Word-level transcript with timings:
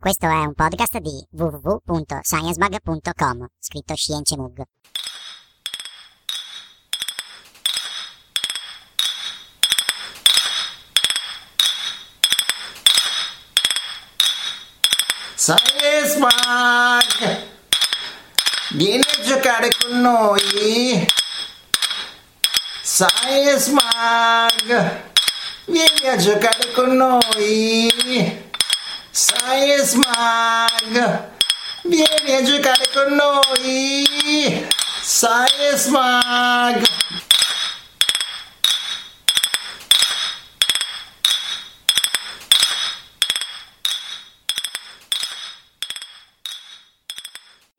Questo 0.00 0.24
è 0.24 0.46
un 0.46 0.54
podcast 0.54 0.96
di 0.96 1.22
www.sciencebug.com, 1.32 3.46
scritto 3.58 3.94
Scienze 3.94 4.34
Science 15.34 16.18
Bug! 16.18 17.46
Vieni 18.70 19.02
a 19.02 19.22
giocare 19.22 19.68
con 19.82 20.00
noi! 20.00 21.06
Science 22.80 23.70
Mag! 23.70 25.02
Vieni 25.66 26.08
a 26.08 26.16
giocare 26.16 26.72
con 26.72 26.96
noi! 26.96 28.48
Science 29.12 29.96
Mag! 29.96 31.30
Vieni 31.82 32.32
a 32.32 32.42
giocare 32.42 32.88
con 32.92 33.12
noi! 33.12 34.68
Science 35.02 35.90
Mag! 35.90 36.82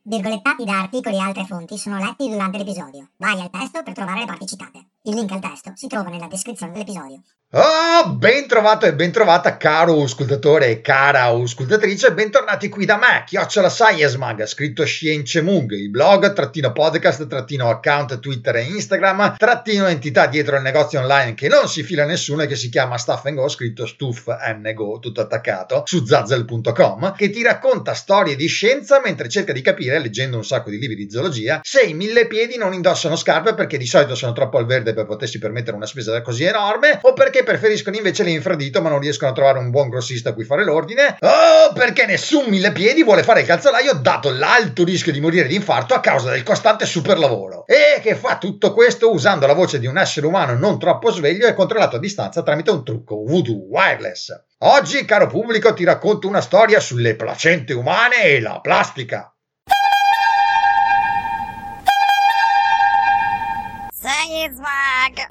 Virgolettati 0.04 0.66
da 0.66 0.80
articoli 0.80 1.16
e 1.16 1.20
altre 1.20 1.46
fonti 1.46 1.78
sono 1.78 1.98
letti 1.98 2.28
durante 2.28 2.58
l'episodio. 2.58 3.12
Vai 3.16 3.40
al 3.40 3.50
testo 3.50 3.82
per 3.84 3.94
trovare 3.94 4.20
le 4.20 4.26
parti 4.26 4.46
citate. 4.46 4.88
Il 5.04 5.16
link 5.16 5.32
al 5.32 5.40
testo 5.40 5.72
si 5.74 5.88
trova 5.88 6.12
nella 6.12 6.28
descrizione 6.28 6.74
dell'episodio. 6.74 7.24
Oh, 7.54 8.16
ben 8.16 8.48
trovato 8.48 8.86
e 8.86 8.94
ben 8.94 9.12
trovata 9.12 9.58
caro 9.58 10.02
ascoltatore 10.02 10.70
e 10.70 10.80
cara 10.80 11.26
ascoltatrice, 11.26 12.14
bentornati 12.14 12.70
qui 12.70 12.86
da 12.86 12.96
me, 12.96 13.26
Chiocciola 13.26 13.70
Science 13.70 14.18
Mag, 14.18 14.46
scritto 14.46 14.86
Science 14.86 15.42
Mug, 15.42 15.72
il 15.72 15.90
blog, 15.90 16.32
trattino 16.32 16.72
podcast, 16.72 17.28
trattino 17.28 17.68
account 17.68 18.22
Twitter 18.22 18.56
e 18.56 18.64
Instagram, 18.64 19.36
trattino 19.36 19.88
entità 19.88 20.28
dietro 20.28 20.56
il 20.56 20.62
negozio 20.62 21.02
online 21.02 21.34
che 21.34 21.50
non 21.50 21.68
si 21.68 21.84
fila 21.84 22.06
nessuno 22.06 22.44
e 22.44 22.48
che 22.48 22.56
si 22.56 22.70
chiama 22.70 22.98
Stuff 22.98 23.30
Go, 23.34 23.50
scritto 23.50 23.86
Stuff 23.86 24.28
Go, 24.74 25.00
tutto 25.00 25.20
attaccato, 25.20 25.84
su 25.86 26.06
zazzle.com, 26.06 27.14
che 27.16 27.30
ti 27.32 27.44
racconta 27.44 27.94
storie 27.94 28.38
di 28.38 28.48
scienza 28.48 29.02
mentre 29.04 29.28
cerca 29.28 29.52
di 29.52 29.62
capire, 29.62 30.00
leggendo 30.00 30.38
un 30.38 30.46
sacco 30.46 30.70
di 30.70 30.80
libri 30.80 30.96
di 30.96 31.12
zoologia, 31.12 31.60
se 31.64 31.82
i 31.82 31.94
mille 31.94 32.28
piedi 32.28 32.56
non 32.56 32.72
indossano 32.72 33.18
scarpe 33.18 33.56
perché 33.56 33.78
di 33.78 33.86
solito 33.86 34.16
sono 34.16 34.32
troppo 34.32 34.58
al 34.58 34.66
verde 34.66 34.91
per 34.94 35.06
potersi 35.06 35.40
permettere 35.40 35.76
una 35.76 35.86
spesa 35.86 36.22
così 36.22 36.44
enorme, 36.44 37.00
o 37.02 37.14
perché 37.14 37.44
preferiscono 37.44 37.96
invece 37.96 38.24
l'infradito 38.24 38.82
ma 38.82 38.90
non 38.90 39.00
riescono 39.00 39.32
a 39.32 39.34
trovare 39.34 39.60
un 39.60 39.70
buon 39.70 39.90
grossista 39.90 40.30
a 40.30 40.34
cui 40.34 40.44
fare 40.44 40.64
l'ordine? 40.64 41.18
Oh, 41.20 41.74
perché 41.74 42.06
nessun 42.06 42.46
mille 42.48 42.72
piedi 42.72 43.04
vuole 43.04 43.24
fare 43.24 43.42
il 43.42 43.48
calzolaio 43.48 43.94
dato 43.94 44.32
l'alto 44.32 44.84
rischio 44.84 45.12
di 45.12 45.22
morire 45.22 45.48
di 45.48 45.56
infarto 45.56 45.94
a 45.94 46.00
causa 46.00 46.30
del 46.32 46.44
costante 46.44 46.86
superlavoro. 46.86 47.66
E 47.66 48.00
che 48.02 48.16
fa 48.16 48.38
tutto 48.38 48.74
questo 48.74 49.12
usando 49.12 49.48
la 49.48 49.54
voce 49.54 49.80
di 49.80 49.88
un 49.88 49.98
essere 49.98 50.26
umano 50.26 50.54
non 50.54 50.80
troppo 50.80 51.12
sveglio 51.12 51.48
e 51.48 51.54
controllato 51.54 51.96
a 51.96 52.00
distanza 52.00 52.44
tramite 52.44 52.72
un 52.72 52.84
trucco 52.84 53.24
voodoo 53.26 53.68
wireless. 53.70 54.32
Oggi, 54.60 55.06
caro 55.06 55.28
pubblico, 55.28 55.74
ti 55.74 55.84
racconto 55.84 56.28
una 56.28 56.42
storia 56.42 56.80
sulle 56.80 57.16
placente 57.16 57.74
umane 57.74 58.24
e 58.24 58.40
la 58.40 58.60
plastica. 58.62 59.34
Mag! 64.50 65.28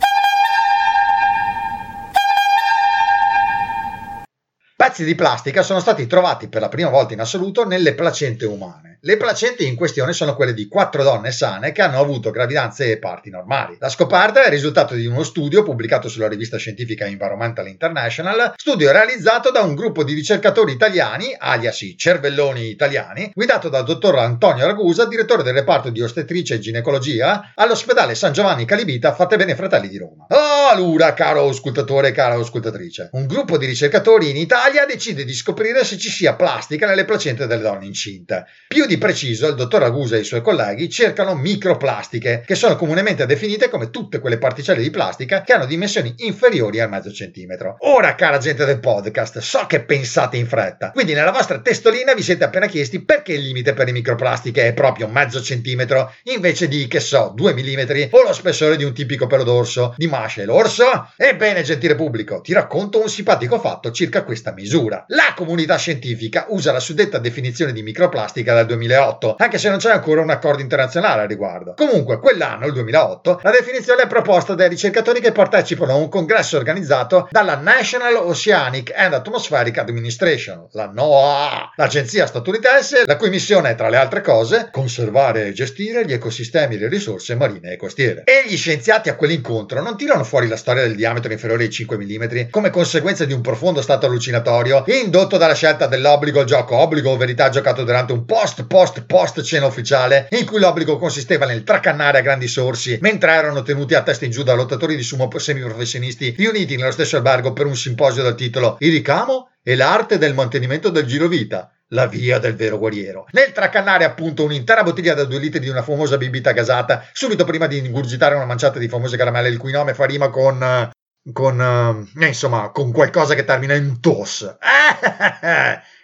Pezzi 4.77 5.05
di 5.05 5.14
plastica 5.14 5.62
sono 5.62 5.80
stati 5.80 6.06
trovati 6.06 6.48
per 6.48 6.61
la 6.61 6.69
prima 6.69 6.91
volta 6.91 7.12
in 7.12 7.20
assoluto 7.20 7.67
nelle 7.67 7.94
placente 7.94 8.47
umane. 8.47 8.89
Le 9.03 9.17
placente 9.17 9.65
in 9.65 9.77
questione 9.77 10.12
sono 10.12 10.37
quelle 10.37 10.53
di 10.53 10.69
quattro 10.69 11.03
donne 11.03 11.33
sane 11.33 11.73
che 11.73 11.81
hanno 11.81 11.98
avuto 11.98 12.31
gravidanze 12.31 12.91
e 12.91 12.98
parti 12.98 13.31
normali. 13.31 13.79
La 13.81 13.89
scoperta 13.89 14.42
è 14.42 14.48
il 14.48 14.53
risultato 14.53 14.95
di 14.95 15.07
uno 15.07 15.23
studio 15.23 15.63
pubblicato 15.63 16.07
sulla 16.11 16.29
rivista 16.29 16.58
scientifica 16.58 17.07
Environmental 17.07 17.67
International, 17.67 18.52
studio 18.57 18.92
realizzato 18.92 19.51
da 19.51 19.63
un 19.63 19.74
gruppo 19.74 20.05
di 20.05 20.13
ricercatori 20.13 20.73
italiani, 20.73 21.35
alias 21.39 21.95
cervelloni 21.97 22.69
italiani, 22.69 23.30
guidato 23.35 23.70
dal 23.70 23.85
dottor 23.85 24.19
Antonio 24.19 24.67
Ragusa, 24.67 25.07
direttore 25.07 25.45
del 25.45 25.55
reparto 25.55 25.89
di 25.89 26.03
ostetrice 26.03 26.57
e 26.57 26.58
ginecologia 26.58 27.53
all'ospedale 27.55 28.14
San 28.14 28.35
Giovanni 28.35 28.67
Calibita 28.67 29.14
Fatte 29.14 29.36
Bene 29.36 29.55
Fratelli 29.55 29.89
di 29.89 29.97
Roma. 29.97 30.27
Oh, 30.29 30.69
allora, 30.69 31.14
caro 31.14 31.41
auscultatore 31.41 32.08
e 32.08 32.13
cara 32.13 32.35
auscultatrice, 32.35 33.08
un 33.13 33.24
gruppo 33.24 33.57
di 33.57 33.64
ricercatori 33.64 34.29
in 34.29 34.36
Italia 34.36 34.85
decide 34.85 35.24
di 35.24 35.33
scoprire 35.33 35.86
se 35.86 35.97
ci 35.97 36.11
sia 36.11 36.35
plastica 36.35 36.86
nelle 36.86 37.07
placente 37.07 37.47
delle 37.47 37.63
donne 37.63 37.86
incinte. 37.86 38.45
Più 38.69 38.89
di 38.90 38.98
preciso, 38.98 39.46
il 39.46 39.55
dottor 39.55 39.84
Agusa 39.84 40.17
e 40.17 40.20
i 40.20 40.24
suoi 40.24 40.42
colleghi 40.42 40.90
cercano 40.90 41.36
microplastiche, 41.36 42.42
che 42.45 42.56
sono 42.56 42.74
comunemente 42.74 43.24
definite 43.24 43.68
come 43.68 43.89
tutte 43.89 44.18
quelle 44.18 44.36
particelle 44.36 44.83
di 44.83 44.90
plastica 44.90 45.42
che 45.42 45.52
hanno 45.52 45.64
dimensioni 45.64 46.12
inferiori 46.18 46.80
al 46.80 46.89
mezzo 46.89 47.12
centimetro. 47.12 47.77
Ora, 47.83 48.17
cara 48.17 48.39
gente 48.39 48.64
del 48.64 48.80
podcast, 48.80 49.39
so 49.39 49.67
che 49.68 49.83
pensate 49.83 50.36
in 50.39 50.48
fretta, 50.48 50.90
quindi 50.90 51.12
nella 51.12 51.30
vostra 51.30 51.61
testolina 51.61 52.14
vi 52.14 52.23
siete 52.23 52.42
appena 52.42 52.67
chiesti 52.67 53.00
perché 53.00 53.34
il 53.34 53.42
limite 53.42 53.74
per 53.74 53.86
le 53.86 53.92
microplastiche 53.92 54.67
è 54.67 54.74
proprio 54.74 55.06
mezzo 55.06 55.40
centimetro 55.40 56.12
invece 56.24 56.67
di, 56.67 56.89
che 56.89 56.98
so, 56.98 57.33
2 57.33 57.55
mm 57.55 58.08
o 58.11 58.23
lo 58.24 58.33
spessore 58.33 58.77
di 58.77 58.83
un 58.83 58.92
tipico 58.92 59.29
pelo 59.29 59.45
d'orso 59.45 59.95
di 59.96 60.08
masce 60.08 60.45
l'orso? 60.45 61.12
Ebbene, 61.17 61.62
gentile 61.62 61.95
pubblico, 61.95 62.40
ti 62.40 62.52
racconto 62.52 63.00
un 63.00 63.08
simpatico 63.08 63.61
fatto 63.61 63.92
circa 63.92 64.24
questa 64.24 64.52
misura. 64.52 65.05
La 65.11 65.33
comunità 65.36 65.77
scientifica 65.77 66.46
usa 66.48 66.73
la 66.73 66.80
suddetta 66.80 67.18
definizione 67.18 67.73
di 67.73 67.84
microplastica 67.84 68.52
dal 68.52 68.67
2000 68.67 68.79
2008, 68.80 69.36
anche 69.39 69.58
se 69.58 69.68
non 69.68 69.79
c'è 69.79 69.91
ancora 69.91 70.23
un 70.23 70.30
accordo 70.30 70.63
internazionale 70.63 71.23
al 71.23 71.29
riguardo. 71.29 71.74
Comunque, 71.77 72.18
quell'anno, 72.18 72.67
il 72.67 72.73
2008, 72.73 73.41
la 73.42 73.51
definizione 73.51 74.02
è 74.02 74.07
proposta 74.07 74.55
dai 74.55 74.68
ricercatori 74.68 75.20
che 75.20 75.33
partecipano 75.33 75.92
a 75.92 75.96
un 75.96 76.08
congresso 76.08 76.57
organizzato 76.57 77.29
dalla 77.30 77.57
National 77.57 78.17
Oceanic 78.17 78.92
and 78.95 79.14
Atmospheric 79.14 79.79
Administration, 79.79 80.67
la 80.73 80.91
NOAA, 80.92 81.73
l'agenzia 81.77 82.27
statunitense, 82.27 83.02
la 83.05 83.17
cui 83.17 83.29
missione 83.29 83.70
è, 83.70 83.74
tra 83.74 83.89
le 83.89 83.96
altre 83.96 84.23
cose, 84.23 84.68
conservare 84.70 85.47
e 85.47 85.52
gestire 85.52 86.07
gli 86.07 86.12
ecosistemi 86.12 86.77
e 86.77 86.79
le 86.79 86.89
risorse 86.89 87.35
marine 87.35 87.73
e 87.73 87.77
costiere. 87.77 88.24
E 88.24 88.45
gli 88.47 88.57
scienziati 88.57 89.08
a 89.08 89.17
quell'incontro 89.17 89.83
non 89.83 89.97
tirano 89.97 90.24
fuori 90.24 90.48
la 90.48 90.57
storia 90.57 90.83
del 90.83 90.97
diametro 90.97 91.33
inferiore 91.33 91.64
ai 91.64 91.70
5 91.70 91.97
mm 91.97 92.48
come 92.51 92.70
conseguenza 92.70 93.24
di 93.24 93.33
un 93.33 93.41
profondo 93.41 93.83
stato 93.83 94.07
allucinatorio 94.07 94.85
indotto 94.86 95.36
dalla 95.36 95.55
scelta 95.55 95.86
dell'obbligo 95.86 96.45
gioco 96.45 96.77
obbligo 96.77 97.11
o 97.11 97.17
verità 97.17 97.48
giocato 97.48 97.85
durante 97.85 98.12
un 98.12 98.24
post 98.24 98.67
post 98.70 99.03
post 99.03 99.42
cena 99.42 99.67
ufficiale 99.67 100.29
in 100.31 100.47
cui 100.47 100.61
l'obbligo 100.61 100.97
consisteva 100.97 101.45
nel 101.45 101.64
tracannare 101.64 102.19
a 102.19 102.20
grandi 102.20 102.47
sorsi 102.47 103.01
mentre 103.01 103.33
erano 103.33 103.63
tenuti 103.63 103.97
a 103.97 104.03
testa 104.05 104.27
in 104.27 104.31
giù 104.31 104.45
da 104.45 104.55
lottatori 104.55 104.95
di 104.95 105.03
sumo 105.03 105.29
semiprofessionisti 105.29 106.36
riuniti 106.39 106.77
nello 106.77 106.92
stesso 106.92 107.17
albergo 107.17 107.53
per 107.53 107.67
un 107.67 107.75
simposio 107.75 108.23
dal 108.23 108.36
titolo 108.36 108.77
Il 108.79 108.92
ricamo 108.92 109.51
e 109.61 109.75
l'arte 109.75 110.19
del 110.19 110.35
mantenimento 110.35 110.89
del 110.91 111.05
girovita 111.05 111.73
la 111.89 112.07
via 112.07 112.39
del 112.39 112.55
vero 112.55 112.79
guerriero. 112.79 113.27
Nel 113.33 113.51
tracannare 113.51 114.05
appunto 114.05 114.45
un'intera 114.45 114.85
bottiglia 114.85 115.14
da 115.14 115.25
due 115.25 115.41
litri 115.41 115.59
di 115.59 115.69
una 115.69 115.83
famosa 115.83 116.17
bibita 116.17 116.53
gasata, 116.53 117.05
subito 117.13 117.45
prima 117.45 117.67
di 117.67 117.79
ingurgitare 117.79 118.36
una 118.36 118.45
manciata 118.45 118.79
di 118.79 118.86
famose 118.86 119.17
caramelle 119.17 119.48
il 119.48 119.59
cui 119.59 119.73
nome 119.73 119.95
fa 119.95 120.05
rima 120.05 120.29
con... 120.29 120.91
con... 121.33 122.07
Uh, 122.14 122.25
insomma, 122.25 122.70
con 122.70 122.92
qualcosa 122.92 123.35
che 123.35 123.45
termina 123.45 123.75
in 123.75 124.01
tos. 124.01 124.47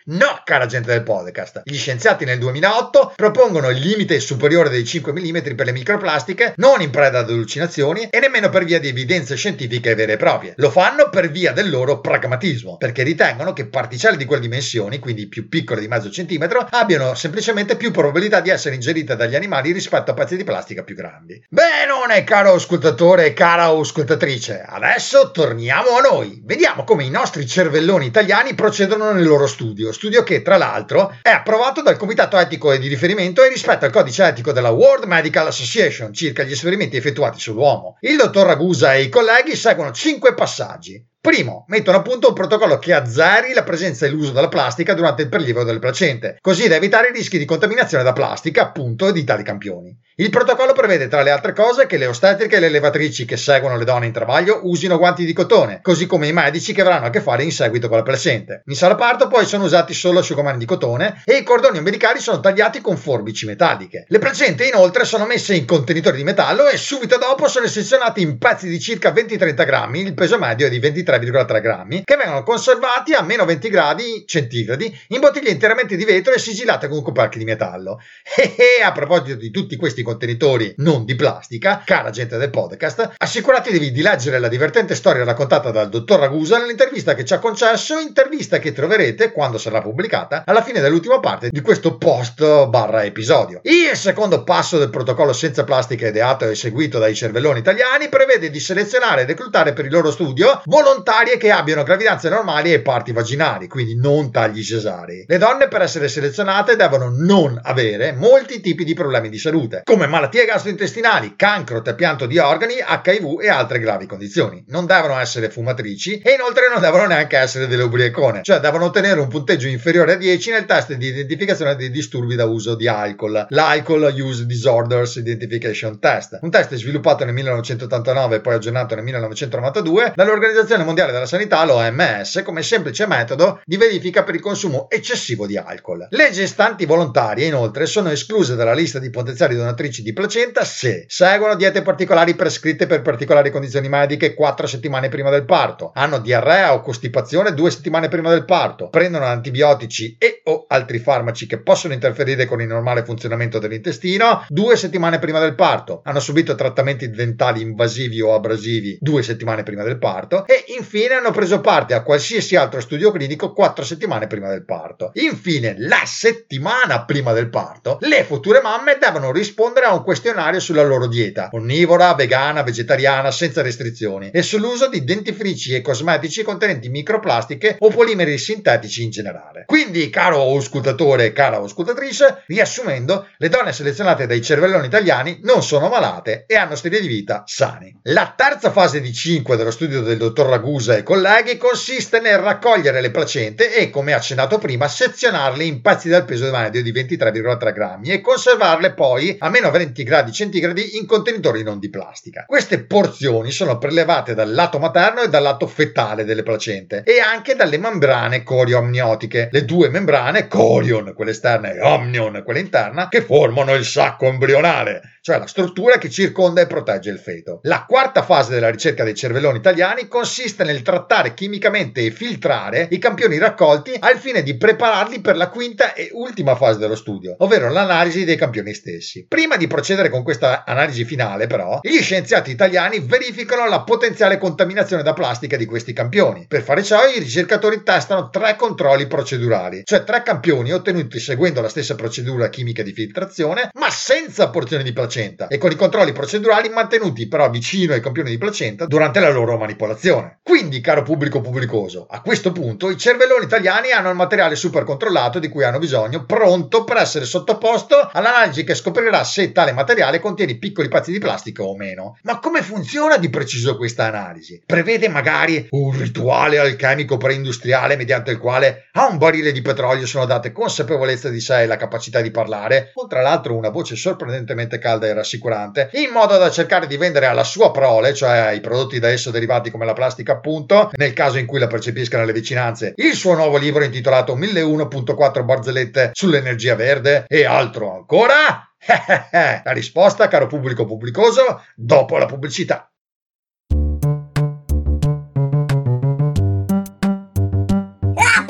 No, 0.08 0.40
cara 0.44 0.66
gente 0.66 0.92
del 0.92 1.02
podcast. 1.02 1.62
Gli 1.64 1.76
scienziati 1.76 2.24
nel 2.24 2.38
2008 2.38 3.14
propongono 3.16 3.70
il 3.70 3.78
limite 3.78 4.20
superiore 4.20 4.68
dei 4.68 4.84
5 4.84 5.12
mm 5.12 5.56
per 5.56 5.66
le 5.66 5.72
microplastiche, 5.72 6.52
non 6.58 6.80
in 6.80 6.90
preda 6.90 7.18
ad 7.18 7.30
allucinazioni 7.30 8.06
e 8.08 8.20
nemmeno 8.20 8.48
per 8.48 8.62
via 8.62 8.78
di 8.78 8.86
evidenze 8.86 9.34
scientifiche 9.34 9.96
vere 9.96 10.12
e 10.12 10.16
proprie. 10.16 10.52
Lo 10.58 10.70
fanno 10.70 11.08
per 11.08 11.28
via 11.28 11.50
del 11.50 11.70
loro 11.70 11.98
pragmatismo, 11.98 12.76
perché 12.76 13.02
ritengono 13.02 13.52
che 13.52 13.66
particelle 13.66 14.16
di 14.16 14.26
quelle 14.26 14.42
dimensioni, 14.42 15.00
quindi 15.00 15.26
più 15.26 15.48
piccole 15.48 15.80
di 15.80 15.88
mezzo 15.88 16.08
centimetro, 16.08 16.64
abbiano 16.70 17.16
semplicemente 17.16 17.74
più 17.74 17.90
probabilità 17.90 18.38
di 18.38 18.50
essere 18.50 18.76
ingerite 18.76 19.16
dagli 19.16 19.34
animali 19.34 19.72
rispetto 19.72 20.12
a 20.12 20.14
pezzi 20.14 20.36
di 20.36 20.44
plastica 20.44 20.84
più 20.84 20.94
grandi. 20.94 21.44
Benone, 21.48 22.22
caro 22.22 22.52
ascoltatore 22.52 23.26
e 23.26 23.32
cara 23.32 23.64
ascoltatrice, 23.64 24.64
adesso 24.64 25.32
torniamo 25.32 25.96
a 25.96 26.08
noi. 26.08 26.42
Vediamo 26.44 26.84
come 26.84 27.02
i 27.02 27.10
nostri 27.10 27.44
cervelloni 27.44 28.06
italiani 28.06 28.54
procedono 28.54 29.10
nel 29.10 29.26
loro 29.26 29.48
studio 29.48 29.94
studio 29.96 30.22
che, 30.22 30.42
tra 30.42 30.58
l'altro, 30.58 31.16
è 31.22 31.30
approvato 31.30 31.80
dal 31.80 31.96
Comitato 31.96 32.36
Etico 32.38 32.70
e 32.70 32.78
di 32.78 32.86
riferimento 32.86 33.42
e 33.42 33.48
rispetto 33.48 33.86
al 33.86 33.90
codice 33.90 34.26
etico 34.26 34.52
della 34.52 34.68
World 34.68 35.04
Medical 35.04 35.46
Association 35.46 36.12
circa 36.12 36.42
gli 36.42 36.52
esperimenti 36.52 36.96
effettuati 36.96 37.40
sull'uomo. 37.40 37.96
Il 38.00 38.16
dottor 38.16 38.46
Ragusa 38.46 38.94
e 38.94 39.02
i 39.02 39.08
colleghi 39.08 39.56
seguono 39.56 39.90
5 39.90 40.34
passaggi. 40.34 41.02
Primo, 41.26 41.64
mettono 41.66 41.96
a 41.96 42.02
punto 42.02 42.28
un 42.28 42.34
protocollo 42.34 42.78
che 42.78 42.92
azzeri 42.92 43.52
la 43.52 43.64
presenza 43.64 44.06
e 44.06 44.10
l'uso 44.10 44.30
della 44.30 44.46
plastica 44.46 44.94
durante 44.94 45.22
il 45.22 45.28
prelievo 45.28 45.64
delle 45.64 45.80
placente, 45.80 46.38
così 46.40 46.68
da 46.68 46.76
evitare 46.76 47.08
i 47.08 47.12
rischi 47.12 47.36
di 47.36 47.44
contaminazione 47.44 48.04
da 48.04 48.12
plastica, 48.12 48.62
appunto, 48.62 49.10
di 49.10 49.24
tali 49.24 49.42
campioni. 49.42 49.98
Il 50.18 50.30
protocollo 50.30 50.72
prevede 50.72 51.08
tra 51.08 51.22
le 51.22 51.30
altre 51.30 51.52
cose 51.52 51.86
che 51.86 51.98
le 51.98 52.06
ostetriche 52.06 52.56
e 52.56 52.60
le 52.60 52.68
levatrici 52.68 53.24
che 53.24 53.36
seguono 53.36 53.76
le 53.76 53.84
donne 53.84 54.06
in 54.06 54.12
travaglio 54.12 54.60
usino 54.62 54.96
guanti 54.96 55.24
di 55.24 55.32
cotone, 55.32 55.80
così 55.82 56.06
come 56.06 56.28
i 56.28 56.32
medici 56.32 56.72
che 56.72 56.80
avranno 56.80 57.06
a 57.06 57.10
che 57.10 57.20
fare 57.20 57.42
in 57.42 57.50
seguito 57.50 57.88
con 57.88 57.98
la 57.98 58.04
placente. 58.04 58.62
In 58.66 58.76
sala 58.76 58.94
parto 58.94 59.26
poi 59.26 59.44
sono 59.44 59.64
usati 59.64 59.92
solo 59.94 60.20
asciugamani 60.20 60.56
di 60.56 60.64
cotone 60.64 61.22
e 61.24 61.38
i 61.38 61.42
cordoni 61.42 61.78
ombelicali 61.78 62.20
sono 62.20 62.40
tagliati 62.40 62.80
con 62.80 62.96
forbici 62.96 63.44
metalliche. 63.46 64.06
Le 64.08 64.18
placente 64.18 64.64
inoltre 64.64 65.04
sono 65.04 65.26
messe 65.26 65.54
in 65.54 65.66
contenitori 65.66 66.16
di 66.16 66.24
metallo 66.24 66.68
e 66.68 66.78
subito 66.78 67.18
dopo 67.18 67.48
sono 67.48 67.66
sezionate 67.66 68.20
in 68.20 68.38
pezzi 68.38 68.68
di 68.68 68.80
circa 68.80 69.12
20-30 69.12 69.66
grammi, 69.66 70.00
il 70.00 70.14
peso 70.14 70.38
medio 70.38 70.66
è 70.66 70.70
di 70.70 70.78
23,3 71.18 71.60
grammi, 71.60 72.02
che 72.04 72.16
vengono 72.16 72.42
conservati 72.42 73.12
a 73.12 73.22
meno 73.22 73.44
20 73.44 73.68
gradi 73.68 74.24
centigradi 74.26 74.98
in 75.08 75.20
bottiglie 75.20 75.50
interamente 75.50 75.96
di 75.96 76.04
vetro 76.04 76.32
e 76.32 76.38
sigillate 76.38 76.88
con 76.88 77.02
coperchi 77.02 77.38
di 77.38 77.44
metallo. 77.44 78.00
E 78.56 78.82
a 78.82 78.92
proposito 78.92 79.38
di 79.38 79.50
tutti 79.50 79.76
questi 79.76 80.02
contenitori 80.02 80.74
non 80.78 81.04
di 81.04 81.14
plastica, 81.14 81.82
cara 81.84 82.10
gente 82.10 82.36
del 82.36 82.50
podcast, 82.50 83.14
assicuratevi 83.16 83.90
di 83.90 84.02
leggere 84.02 84.38
la 84.38 84.48
divertente 84.48 84.94
storia 84.94 85.24
raccontata 85.24 85.70
dal 85.70 85.88
dottor 85.88 86.20
Ragusa 86.20 86.58
nell'intervista 86.58 87.14
che 87.14 87.24
ci 87.24 87.34
ha 87.34 87.38
concesso, 87.38 87.98
intervista 87.98 88.58
che 88.58 88.72
troverete, 88.72 89.32
quando 89.32 89.58
sarà 89.58 89.80
pubblicata, 89.80 90.44
alla 90.46 90.62
fine 90.62 90.80
dell'ultima 90.80 91.20
parte 91.20 91.48
di 91.50 91.60
questo 91.60 91.96
post 91.96 92.66
barra 92.66 93.04
episodio. 93.04 93.60
Il 93.62 93.96
secondo 93.96 94.42
passo 94.44 94.78
del 94.78 94.90
protocollo 94.90 95.32
senza 95.32 95.64
plastica 95.64 96.08
ideato 96.08 96.48
e 96.48 96.54
seguito 96.54 96.98
dai 96.98 97.14
cervelloni 97.14 97.58
italiani 97.58 98.08
prevede 98.08 98.50
di 98.50 98.60
selezionare 98.60 99.22
e 99.22 99.26
reclutare 99.26 99.72
per 99.72 99.84
il 99.84 99.92
loro 99.92 100.10
studio 100.10 100.62
volontarie 101.06 101.36
che 101.36 101.52
abbiano 101.52 101.84
gravidanze 101.84 102.28
normali 102.28 102.72
e 102.72 102.80
parti 102.80 103.12
vaginali, 103.12 103.68
quindi 103.68 103.94
non 103.94 104.32
tagli 104.32 104.64
cesarei. 104.64 105.24
Le 105.28 105.38
donne 105.38 105.68
per 105.68 105.82
essere 105.82 106.08
selezionate 106.08 106.74
devono 106.74 107.14
non 107.16 107.60
avere 107.62 108.10
molti 108.10 108.60
tipi 108.60 108.82
di 108.82 108.92
problemi 108.92 109.28
di 109.28 109.38
salute, 109.38 109.82
come 109.84 110.08
malattie 110.08 110.44
gastrointestinali, 110.44 111.34
cancro, 111.36 111.80
trapianto 111.80 112.26
di 112.26 112.38
organi, 112.38 112.74
HIV 112.78 113.38
e 113.40 113.48
altre 113.48 113.78
gravi 113.78 114.06
condizioni. 114.06 114.64
Non 114.66 114.86
devono 114.86 115.16
essere 115.20 115.48
fumatrici 115.48 116.18
e 116.18 116.32
inoltre 116.32 116.68
non 116.72 116.80
devono 116.80 117.06
neanche 117.06 117.38
essere 117.38 117.68
delle 117.68 117.84
ubriacone, 117.84 118.42
cioè 118.42 118.58
devono 118.58 118.86
ottenere 118.86 119.20
un 119.20 119.28
punteggio 119.28 119.68
inferiore 119.68 120.14
a 120.14 120.16
10 120.16 120.50
nel 120.50 120.66
test 120.66 120.92
di 120.94 121.06
identificazione 121.06 121.76
dei 121.76 121.92
disturbi 121.92 122.34
da 122.34 122.46
uso 122.46 122.74
di 122.74 122.88
alcol, 122.88 123.46
l'Alcohol 123.50 124.12
Use 124.18 124.44
Disorders 124.44 125.14
Identification 125.16 126.00
Test, 126.00 126.40
un 126.42 126.50
test 126.50 126.74
sviluppato 126.74 127.24
nel 127.24 127.34
1989 127.34 128.36
e 128.36 128.40
poi 128.40 128.54
aggiornato 128.54 128.96
nel 128.96 129.04
1992 129.04 130.12
dall'Organizzazione 130.16 130.82
Mondiale 130.82 130.94
della 131.04 131.26
Sanità, 131.26 131.64
l'OMS, 131.64 132.42
come 132.44 132.62
semplice 132.62 133.06
metodo 133.06 133.60
di 133.64 133.76
verifica 133.76 134.22
per 134.22 134.34
il 134.34 134.40
consumo 134.40 134.88
eccessivo 134.88 135.46
di 135.46 135.56
alcol. 135.56 136.06
Le 136.10 136.30
gestanti 136.30 136.86
volontarie 136.86 137.46
inoltre 137.46 137.86
sono 137.86 138.10
escluse 138.10 138.54
dalla 138.54 138.74
lista 138.74 138.98
di 138.98 139.10
potenziali 139.10 139.54
donatrici 139.56 140.02
di 140.02 140.12
placenta 140.12 140.64
se 140.64 141.04
seguono 141.08 141.56
diete 141.56 141.82
particolari 141.82 142.34
prescritte 142.34 142.86
per 142.86 143.02
particolari 143.02 143.50
condizioni 143.50 143.88
mediche 143.88 144.34
4 144.34 144.66
settimane 144.66 145.08
prima 145.08 145.30
del 145.30 145.44
parto, 145.44 145.90
hanno 145.94 146.18
diarrea 146.18 146.72
o 146.72 146.80
costipazione 146.80 147.52
2 147.52 147.70
settimane 147.70 148.08
prima 148.08 148.30
del 148.30 148.44
parto, 148.44 148.88
prendono 148.88 149.24
antibiotici 149.26 150.16
e 150.18 150.35
o 150.48 150.64
altri 150.68 150.98
farmaci 150.98 151.46
che 151.46 151.60
possono 151.60 151.94
interferire 151.94 152.46
con 152.46 152.60
il 152.60 152.66
normale 152.66 153.04
funzionamento 153.04 153.58
dell'intestino. 153.58 154.44
2 154.48 154.76
settimane 154.76 155.18
prima 155.18 155.40
del 155.40 155.54
parto, 155.54 156.02
hanno 156.04 156.20
subito 156.20 156.54
trattamenti 156.54 157.10
dentali 157.10 157.62
invasivi 157.62 158.20
o 158.20 158.34
abrasivi 158.34 158.98
2 159.00 159.22
settimane 159.22 159.62
prima 159.62 159.82
del 159.82 159.98
parto. 159.98 160.46
E 160.46 160.64
infine 160.76 161.14
hanno 161.14 161.30
preso 161.30 161.60
parte 161.60 161.94
a 161.94 162.02
qualsiasi 162.02 162.56
altro 162.56 162.80
studio 162.80 163.10
clinico 163.10 163.52
4 163.52 163.84
settimane 163.84 164.26
prima 164.26 164.48
del 164.48 164.64
parto. 164.64 165.10
Infine, 165.14 165.74
la 165.78 166.02
settimana 166.04 167.04
prima 167.04 167.32
del 167.32 167.48
parto, 167.48 167.98
le 168.00 168.24
future 168.24 168.60
mamme 168.62 168.98
devono 169.00 169.32
rispondere 169.32 169.86
a 169.86 169.94
un 169.94 170.02
questionario 170.02 170.60
sulla 170.60 170.82
loro 170.82 171.06
dieta, 171.06 171.48
onnivora, 171.52 172.14
vegana, 172.14 172.62
vegetariana, 172.62 173.30
senza 173.30 173.62
restrizioni, 173.62 174.30
e 174.30 174.42
sull'uso 174.42 174.88
di 174.88 175.04
dentifrici 175.04 175.74
e 175.74 175.80
cosmetici 175.80 176.42
contenenti 176.42 176.88
microplastiche 176.88 177.76
o 177.80 177.88
polimeri 177.88 178.38
sintetici 178.38 179.02
in 179.02 179.10
generale. 179.10 179.64
Quindi, 179.66 180.10
caro 180.10 180.35
auscultatore 180.40 181.26
e 181.26 181.32
cara 181.32 181.56
auscultatrice, 181.56 182.44
riassumendo, 182.46 183.28
le 183.38 183.48
donne 183.48 183.72
selezionate 183.72 184.26
dai 184.26 184.42
cervelloni 184.42 184.86
italiani 184.86 185.40
non 185.42 185.62
sono 185.62 185.88
malate 185.88 186.44
e 186.46 186.56
hanno 186.56 186.74
stili 186.74 187.00
di 187.00 187.08
vita 187.08 187.42
sani. 187.46 187.98
La 188.04 188.32
terza 188.36 188.70
fase 188.70 189.00
di 189.00 189.12
5 189.12 189.56
dello 189.56 189.70
studio 189.70 190.02
del 190.02 190.16
dottor 190.16 190.48
Ragusa 190.48 190.96
e 190.96 191.02
colleghi 191.02 191.56
consiste 191.56 192.20
nel 192.20 192.38
raccogliere 192.38 193.00
le 193.00 193.10
placente 193.10 193.74
e, 193.74 193.90
come 193.90 194.12
accennato 194.12 194.58
prima, 194.58 194.88
sezionarle 194.88 195.64
in 195.64 195.80
pezzi 195.80 196.08
dal 196.08 196.24
peso 196.24 196.50
medio 196.50 196.82
di 196.82 196.92
23,3 196.92 197.72
grammi 197.72 198.08
e 198.08 198.20
conservarle 198.20 198.92
poi 198.92 199.36
a 199.38 199.48
meno 199.48 199.70
20 199.70 200.02
gradi 200.02 200.32
centigradi 200.32 200.96
in 200.96 201.06
contenitori 201.06 201.62
non 201.62 201.78
di 201.78 201.90
plastica. 201.90 202.44
Queste 202.46 202.84
porzioni 202.84 203.50
sono 203.50 203.78
prelevate 203.78 204.34
dal 204.34 204.52
lato 204.52 204.78
materno 204.78 205.22
e 205.22 205.28
dal 205.28 205.42
lato 205.42 205.66
fetale 205.66 206.24
delle 206.24 206.42
placente 206.42 207.02
e 207.04 207.20
anche 207.20 207.54
dalle 207.54 207.78
membrane 207.78 208.42
corio-amniotiche, 208.42 209.48
le 209.50 209.64
due 209.64 209.88
membrane 209.88 210.25
corion, 210.48 211.12
quella 211.14 211.30
esterna, 211.30 211.72
e 211.72 211.80
omnion, 211.80 212.42
quella 212.44 212.58
interna, 212.58 213.08
che 213.08 213.22
formano 213.22 213.74
il 213.74 213.84
sacco 213.84 214.26
embrionale, 214.26 215.18
cioè 215.20 215.38
la 215.38 215.46
struttura 215.46 215.98
che 215.98 216.10
circonda 216.10 216.60
e 216.60 216.66
protegge 216.66 217.10
il 217.10 217.18
feto. 217.18 217.60
La 217.62 217.84
quarta 217.86 218.22
fase 218.22 218.52
della 218.54 218.70
ricerca 218.70 219.04
dei 219.04 219.14
cervelloni 219.14 219.58
italiani 219.58 220.08
consiste 220.08 220.64
nel 220.64 220.82
trattare 220.82 221.34
chimicamente 221.34 222.04
e 222.04 222.10
filtrare 222.10 222.88
i 222.90 222.98
campioni 222.98 223.38
raccolti 223.38 223.94
al 223.98 224.18
fine 224.18 224.42
di 224.42 224.56
prepararli 224.56 225.20
per 225.20 225.36
la 225.36 225.48
quinta 225.48 225.94
e 225.94 226.10
ultima 226.12 226.54
fase 226.54 226.78
dello 226.78 226.96
studio, 226.96 227.34
ovvero 227.38 227.70
l'analisi 227.70 228.24
dei 228.24 228.36
campioni 228.36 228.72
stessi. 228.72 229.26
Prima 229.26 229.56
di 229.56 229.66
procedere 229.66 230.08
con 230.08 230.22
questa 230.22 230.64
analisi 230.64 231.04
finale, 231.04 231.46
però, 231.46 231.80
gli 231.82 232.00
scienziati 232.00 232.50
italiani 232.50 233.00
verificano 233.00 233.68
la 233.68 233.82
potenziale 233.82 234.38
contaminazione 234.38 235.02
da 235.02 235.12
plastica 235.12 235.56
di 235.56 235.66
questi 235.66 235.92
campioni. 235.92 236.46
Per 236.46 236.62
fare 236.62 236.82
ciò, 236.82 237.04
i 237.06 237.18
ricercatori 237.18 237.82
testano 237.82 238.30
tre 238.30 238.56
controlli 238.56 239.06
procedurali, 239.06 239.82
cioè 239.84 240.04
tre 240.04 240.15
campioni 240.22 240.72
ottenuti 240.72 241.18
seguendo 241.18 241.60
la 241.60 241.68
stessa 241.68 241.94
procedura 241.94 242.48
chimica 242.48 242.82
di 242.82 242.92
filtrazione, 242.92 243.70
ma 243.74 243.90
senza 243.90 244.50
porzioni 244.50 244.82
di 244.82 244.92
placenta 244.92 245.48
e 245.48 245.58
con 245.58 245.70
i 245.70 245.76
controlli 245.76 246.12
procedurali 246.12 246.68
mantenuti 246.68 247.28
però 247.28 247.50
vicino 247.50 247.92
ai 247.92 248.00
campioni 248.00 248.30
di 248.30 248.38
placenta 248.38 248.86
durante 248.86 249.20
la 249.20 249.30
loro 249.30 249.56
manipolazione. 249.56 250.38
Quindi, 250.42 250.80
caro 250.80 251.02
pubblico 251.02 251.40
pubblicoso, 251.40 252.06
a 252.08 252.20
questo 252.20 252.52
punto 252.52 252.90
i 252.90 252.96
cervelloni 252.96 253.44
italiani 253.44 253.90
hanno 253.90 254.10
il 254.10 254.16
materiale 254.16 254.56
super 254.56 254.84
controllato 254.84 255.38
di 255.38 255.48
cui 255.48 255.64
hanno 255.64 255.78
bisogno, 255.78 256.24
pronto 256.24 256.84
per 256.84 256.98
essere 256.98 257.24
sottoposto 257.24 258.08
all'analisi 258.12 258.64
che 258.64 258.74
scoprirà 258.74 259.24
se 259.24 259.52
tale 259.52 259.72
materiale 259.72 260.20
contiene 260.20 260.56
piccoli 260.56 260.88
pezzi 260.88 261.12
di 261.12 261.18
plastica 261.18 261.62
o 261.62 261.76
meno. 261.76 262.18
Ma 262.22 262.38
come 262.38 262.62
funziona 262.62 263.16
di 263.16 263.30
preciso 263.30 263.76
questa 263.76 264.04
analisi? 264.04 264.62
Prevede 264.64 265.08
magari 265.08 265.66
un 265.70 265.96
rituale 265.96 266.58
alchemico 266.58 267.16
preindustriale 267.16 267.96
mediante 267.96 268.30
il 268.30 268.38
quale 268.38 268.88
a 268.92 269.08
un 269.08 269.18
barile 269.18 269.52
di 269.52 269.62
petrolio 269.62 270.05
sono 270.06 270.24
date 270.24 270.52
consapevolezza 270.52 271.28
di 271.28 271.40
sé 271.40 271.62
e 271.62 271.66
la 271.66 271.76
capacità 271.76 272.20
di 272.20 272.30
parlare, 272.30 272.90
o 272.94 273.06
tra 273.06 273.22
l'altro 273.22 273.56
una 273.56 273.70
voce 273.70 273.96
sorprendentemente 273.96 274.78
calda 274.78 275.06
e 275.06 275.12
rassicurante, 275.12 275.90
in 275.92 276.10
modo 276.10 276.36
da 276.38 276.50
cercare 276.50 276.86
di 276.86 276.96
vendere 276.96 277.26
alla 277.26 277.44
sua 277.44 277.70
prole, 277.70 278.14
cioè 278.14 278.38
ai 278.38 278.60
prodotti 278.60 278.98
da 278.98 279.08
esso 279.08 279.30
derivati 279.30 279.70
come 279.70 279.84
la 279.84 279.92
plastica 279.92 280.32
appunto, 280.32 280.90
nel 280.96 281.12
caso 281.12 281.38
in 281.38 281.46
cui 281.46 281.58
la 281.58 281.66
percepisca 281.66 282.18
nelle 282.18 282.32
vicinanze, 282.32 282.94
il 282.96 283.14
suo 283.14 283.34
nuovo 283.34 283.56
libro 283.56 283.84
intitolato 283.84 284.36
1001.4 284.36 285.44
barzellette 285.44 286.10
sull'energia 286.12 286.74
verde 286.74 287.24
e 287.28 287.44
altro 287.44 287.94
ancora? 287.94 288.70
la 289.64 289.72
risposta, 289.72 290.28
caro 290.28 290.46
pubblico 290.46 290.84
pubblicoso, 290.84 291.62
dopo 291.74 292.18
la 292.18 292.26
pubblicità. 292.26 292.90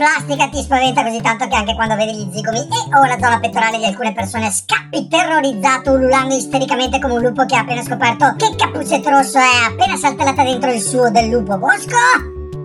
Plastica 0.06 0.48
ti 0.48 0.62
spaventa 0.62 1.02
così 1.02 1.20
tanto 1.20 1.48
che 1.48 1.56
anche 1.56 1.74
quando 1.74 1.96
vedi 1.96 2.14
gli 2.14 2.30
zigomi 2.32 2.60
e 2.60 2.96
o 2.96 3.04
la 3.06 3.18
zona 3.18 3.40
pettorale 3.40 3.78
di 3.78 3.86
alcune 3.86 4.12
persone 4.12 4.52
scappi 4.52 5.08
terrorizzato 5.08 5.90
ululando 5.90 6.32
istericamente 6.32 7.00
come 7.00 7.14
un 7.14 7.22
lupo 7.22 7.44
che 7.44 7.56
ha 7.56 7.60
appena 7.60 7.82
scoperto 7.82 8.34
che 8.36 8.54
Cappuccetto 8.54 9.10
Rosso 9.10 9.38
è 9.38 9.66
appena 9.68 9.96
saltellata 9.96 10.44
dentro 10.44 10.70
il 10.70 10.80
suo 10.80 11.10
del 11.10 11.28
lupo 11.28 11.58
bosco? 11.58 11.96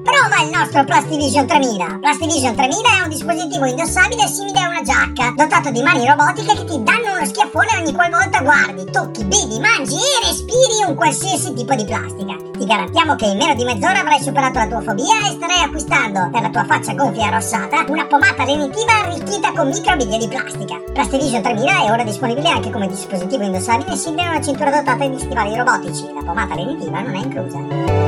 Prova 0.03 0.43
il 0.43 0.51
nostro 0.51 0.83
Plastivision 0.83 1.47
3000. 1.47 1.97
Plastivision 1.99 2.55
3000 2.55 2.89
è 2.99 3.01
un 3.03 3.09
dispositivo 3.09 3.65
indossabile 3.65 4.27
simile 4.27 4.59
a 4.59 4.67
una 4.67 4.81
giacca, 4.81 5.33
dotato 5.35 5.71
di 5.71 5.81
mani 5.81 6.05
robotiche 6.05 6.55
che 6.55 6.65
ti 6.65 6.83
danno 6.83 7.15
uno 7.15 7.25
schiaffone 7.25 7.77
ogni 7.79 7.93
qualvolta 7.93 8.41
guardi, 8.41 8.85
tocchi, 8.91 9.23
vedi, 9.23 9.59
mangi 9.59 9.95
e 9.95 10.27
respiri 10.27 10.85
un 10.87 10.95
qualsiasi 10.95 11.53
tipo 11.53 11.73
di 11.73 11.85
plastica. 11.85 12.40
Ti 12.61 12.67
garantiamo 12.67 13.15
che 13.15 13.25
in 13.25 13.37
meno 13.37 13.55
di 13.55 13.63
mezz'ora 13.63 14.01
avrai 14.01 14.21
superato 14.21 14.59
la 14.59 14.67
tua 14.67 14.81
fobia 14.81 15.17
e 15.25 15.31
starai 15.31 15.63
acquistando, 15.63 16.29
per 16.31 16.43
la 16.43 16.49
tua 16.51 16.63
faccia 16.63 16.93
gonfia 16.93 17.23
e 17.23 17.27
arrossata, 17.29 17.85
una 17.87 18.05
pomata 18.05 18.45
lenitiva 18.45 18.99
arricchita 19.01 19.51
con 19.51 19.67
microbiglie 19.67 20.19
di 20.19 20.27
plastica. 20.27 20.79
Plastivision 20.93 21.41
3000 21.41 21.85
è 21.87 21.89
ora 21.89 22.03
disponibile 22.03 22.49
anche 22.49 22.69
come 22.69 22.87
dispositivo 22.87 23.41
indossabile 23.41 23.95
simile 23.95 24.25
a 24.25 24.29
una 24.29 24.41
cintura 24.41 24.69
dotata 24.69 25.07
di 25.07 25.17
stivali 25.17 25.55
robotici. 25.55 26.05
La 26.13 26.21
pomata 26.23 26.53
lenitiva 26.53 27.01
non 27.01 27.15
è 27.15 27.23
inclusa. 27.23 28.00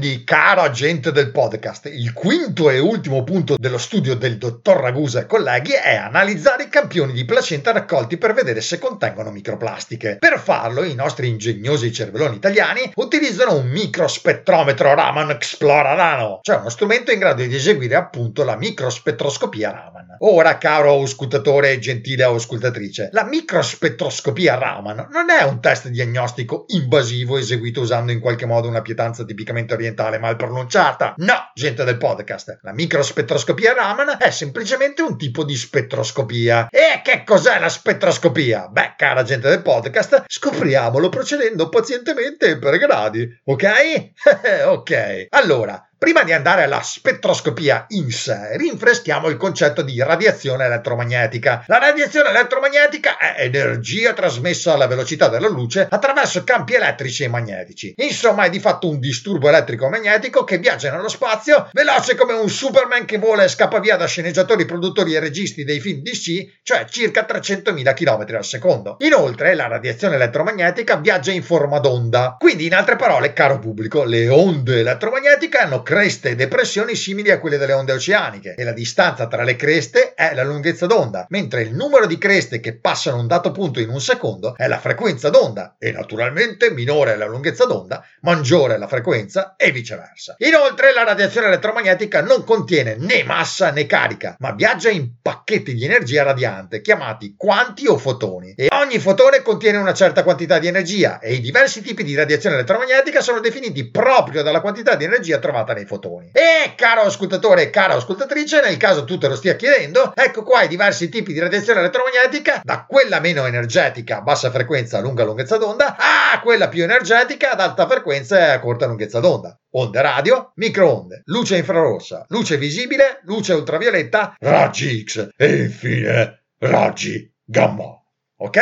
Quindi, 0.00 0.24
caro 0.24 0.62
agente 0.62 1.12
del 1.12 1.30
podcast, 1.30 1.84
il 1.92 2.14
quinto 2.14 2.70
e 2.70 2.78
ultimo 2.78 3.22
punto 3.22 3.56
dello 3.58 3.76
studio 3.76 4.14
del 4.16 4.38
dottor 4.38 4.80
Ragusa 4.80 5.20
e 5.20 5.26
colleghi 5.26 5.72
è 5.72 5.94
analizzare 5.94 6.62
i 6.62 6.68
campioni 6.70 7.12
di 7.12 7.26
placenta 7.26 7.70
raccolti 7.70 8.16
per 8.16 8.32
vedere 8.32 8.62
se 8.62 8.78
contengono 8.78 9.30
microplastiche. 9.30 10.16
Per 10.18 10.38
farlo, 10.38 10.84
i 10.84 10.94
nostri 10.94 11.28
ingegnosi 11.28 11.92
cervelloni 11.92 12.36
italiani 12.36 12.90
utilizzano 12.94 13.56
un 13.56 13.66
microspettrometro 13.66 14.94
Raman 14.94 15.32
Explora 15.32 15.94
Nano, 15.94 16.38
cioè 16.40 16.56
uno 16.56 16.70
strumento 16.70 17.12
in 17.12 17.18
grado 17.18 17.44
di 17.44 17.54
eseguire 17.54 17.96
appunto 17.96 18.42
la 18.42 18.56
microspettroscopia 18.56 19.70
Raman. 19.70 20.16
Ora, 20.20 20.56
caro 20.56 20.92
auscultatore 20.92 21.72
e 21.72 21.78
gentile 21.78 22.22
auscultatrice, 22.22 23.10
la 23.12 23.24
microspettroscopia 23.24 24.54
Raman 24.56 25.08
non 25.10 25.28
è 25.28 25.42
un 25.44 25.60
test 25.60 25.88
diagnostico 25.88 26.64
invasivo 26.68 27.36
eseguito 27.36 27.82
usando 27.82 28.12
in 28.12 28.20
qualche 28.20 28.46
modo 28.46 28.66
una 28.66 28.80
pietanza 28.80 29.24
tipicamente 29.24 29.74
orientale 29.74 29.88
mal 29.94 30.36
pronunciata. 30.36 31.14
No, 31.18 31.50
gente 31.54 31.84
del 31.84 31.96
podcast, 31.96 32.58
la 32.62 32.72
microspettroscopia 32.72 33.74
Raman 33.74 34.16
è 34.18 34.30
semplicemente 34.30 35.02
un 35.02 35.16
tipo 35.18 35.44
di 35.44 35.56
spettroscopia. 35.56 36.68
E 36.70 37.00
che 37.02 37.24
cos'è 37.24 37.58
la 37.58 37.68
spettroscopia? 37.68 38.68
Beh, 38.68 38.94
cara 38.96 39.22
gente 39.22 39.48
del 39.48 39.62
podcast, 39.62 40.24
scopriamolo 40.26 41.08
procedendo 41.08 41.68
pazientemente 41.68 42.58
per 42.58 42.78
gradi, 42.78 43.28
ok? 43.44 44.10
ok. 44.66 45.26
Allora, 45.30 45.89
Prima 46.00 46.22
di 46.22 46.32
andare 46.32 46.62
alla 46.62 46.80
spettroscopia 46.80 47.84
in 47.88 48.10
sé, 48.10 48.56
rinfreschiamo 48.56 49.28
il 49.28 49.36
concetto 49.36 49.82
di 49.82 50.02
radiazione 50.02 50.64
elettromagnetica. 50.64 51.64
La 51.66 51.76
radiazione 51.76 52.30
elettromagnetica 52.30 53.18
è 53.18 53.34
energia 53.42 54.14
trasmessa 54.14 54.72
alla 54.72 54.86
velocità 54.86 55.28
della 55.28 55.50
luce 55.50 55.86
attraverso 55.90 56.42
campi 56.42 56.72
elettrici 56.72 57.24
e 57.24 57.28
magnetici. 57.28 57.92
Insomma, 57.98 58.44
è 58.44 58.48
di 58.48 58.60
fatto 58.60 58.88
un 58.88 58.98
disturbo 58.98 59.50
elettrico-magnetico 59.50 60.42
che 60.42 60.56
viaggia 60.56 60.90
nello 60.90 61.10
spazio 61.10 61.68
veloce 61.74 62.14
come 62.14 62.32
un 62.32 62.48
Superman 62.48 63.04
che 63.04 63.18
vola 63.18 63.42
e 63.42 63.48
scappa 63.48 63.78
via 63.78 63.96
da 63.96 64.06
sceneggiatori, 64.06 64.64
produttori 64.64 65.12
e 65.12 65.20
registi 65.20 65.64
dei 65.64 65.80
film 65.80 66.00
DC, 66.00 66.60
cioè 66.62 66.86
circa 66.88 67.26
300.000 67.28 67.92
km 67.92 68.36
al 68.36 68.44
secondo. 68.46 68.96
Inoltre, 69.00 69.54
la 69.54 69.66
radiazione 69.66 70.14
elettromagnetica 70.14 70.96
viaggia 70.96 71.32
in 71.32 71.42
forma 71.42 71.78
d'onda. 71.78 72.36
Quindi, 72.38 72.64
in 72.64 72.74
altre 72.74 72.96
parole, 72.96 73.34
caro 73.34 73.58
pubblico, 73.58 74.04
le 74.04 74.30
onde 74.30 74.78
elettromagnetiche 74.78 75.58
hanno 75.58 75.82
creste 75.90 76.30
e 76.30 76.34
depressioni 76.36 76.94
simili 76.94 77.32
a 77.32 77.40
quelle 77.40 77.56
delle 77.56 77.72
onde 77.72 77.94
oceaniche. 77.94 78.54
E 78.56 78.62
la 78.62 78.70
distanza 78.70 79.26
tra 79.26 79.42
le 79.42 79.56
creste 79.56 80.14
è 80.14 80.34
la 80.34 80.44
lunghezza 80.44 80.86
d'onda, 80.86 81.26
mentre 81.30 81.62
il 81.62 81.74
numero 81.74 82.06
di 82.06 82.16
creste 82.16 82.60
che 82.60 82.76
passano 82.76 83.18
un 83.18 83.26
dato 83.26 83.50
punto 83.50 83.80
in 83.80 83.88
un 83.88 84.00
secondo 84.00 84.54
è 84.56 84.68
la 84.68 84.78
frequenza 84.78 85.30
d'onda. 85.30 85.74
E 85.80 85.90
naturalmente 85.90 86.70
minore 86.70 87.14
è 87.14 87.16
la 87.16 87.26
lunghezza 87.26 87.64
d'onda, 87.64 88.06
maggiore 88.20 88.74
è 88.74 88.78
la 88.78 88.86
frequenza 88.86 89.56
e 89.56 89.72
viceversa. 89.72 90.36
Inoltre 90.38 90.94
la 90.94 91.02
radiazione 91.02 91.48
elettromagnetica 91.48 92.22
non 92.22 92.44
contiene 92.44 92.94
né 92.96 93.24
massa 93.24 93.72
né 93.72 93.86
carica, 93.86 94.36
ma 94.38 94.52
viaggia 94.52 94.90
in 94.90 95.14
pacchetti 95.20 95.74
di 95.74 95.84
energia 95.84 96.22
radiante 96.22 96.82
chiamati 96.82 97.34
quanti 97.36 97.88
o 97.88 97.98
fotoni. 97.98 98.54
E 98.56 98.68
ogni 98.70 99.00
fotone 99.00 99.42
contiene 99.42 99.78
una 99.78 99.92
certa 99.94 100.22
quantità 100.22 100.60
di 100.60 100.68
energia 100.68 101.18
e 101.18 101.34
i 101.34 101.40
diversi 101.40 101.82
tipi 101.82 102.04
di 102.04 102.14
radiazione 102.14 102.54
elettromagnetica 102.54 103.20
sono 103.20 103.40
definiti 103.40 103.90
proprio 103.90 104.44
dalla 104.44 104.60
quantità 104.60 104.94
di 104.94 105.02
energia 105.02 105.38
trovata 105.40 105.72
nei 105.72 105.79
fotoni. 105.86 106.30
E 106.32 106.74
caro 106.76 107.02
ascoltatore 107.02 107.62
e 107.62 107.70
cara 107.70 107.94
ascoltatrice, 107.94 108.60
nel 108.60 108.76
caso 108.76 109.04
tu 109.04 109.18
te 109.18 109.28
lo 109.28 109.36
stia 109.36 109.56
chiedendo, 109.56 110.12
ecco 110.14 110.42
qua 110.42 110.62
i 110.62 110.68
diversi 110.68 111.08
tipi 111.08 111.32
di 111.32 111.38
radiazione 111.38 111.80
elettromagnetica, 111.80 112.62
da 112.64 112.86
quella 112.88 113.20
meno 113.20 113.46
energetica 113.46 114.18
a 114.18 114.22
bassa 114.22 114.50
frequenza 114.50 114.98
a 114.98 115.00
lunga 115.00 115.24
lunghezza 115.24 115.56
d'onda, 115.56 115.96
a 115.98 116.40
quella 116.40 116.68
più 116.68 116.82
energetica 116.82 117.52
ad 117.52 117.60
alta 117.60 117.86
frequenza 117.86 118.38
e 118.38 118.50
a 118.50 118.60
corta 118.60 118.86
lunghezza 118.86 119.20
d'onda. 119.20 119.58
Onde 119.72 120.02
radio, 120.02 120.52
microonde, 120.56 121.22
luce 121.26 121.56
infrarossa, 121.56 122.26
luce 122.28 122.56
visibile, 122.56 123.20
luce 123.24 123.52
ultravioletta, 123.52 124.34
raggi 124.40 125.04
X 125.04 125.28
e 125.36 125.56
infine 125.56 126.42
raggi 126.58 127.32
gamma. 127.44 127.99
Ok? 128.42 128.58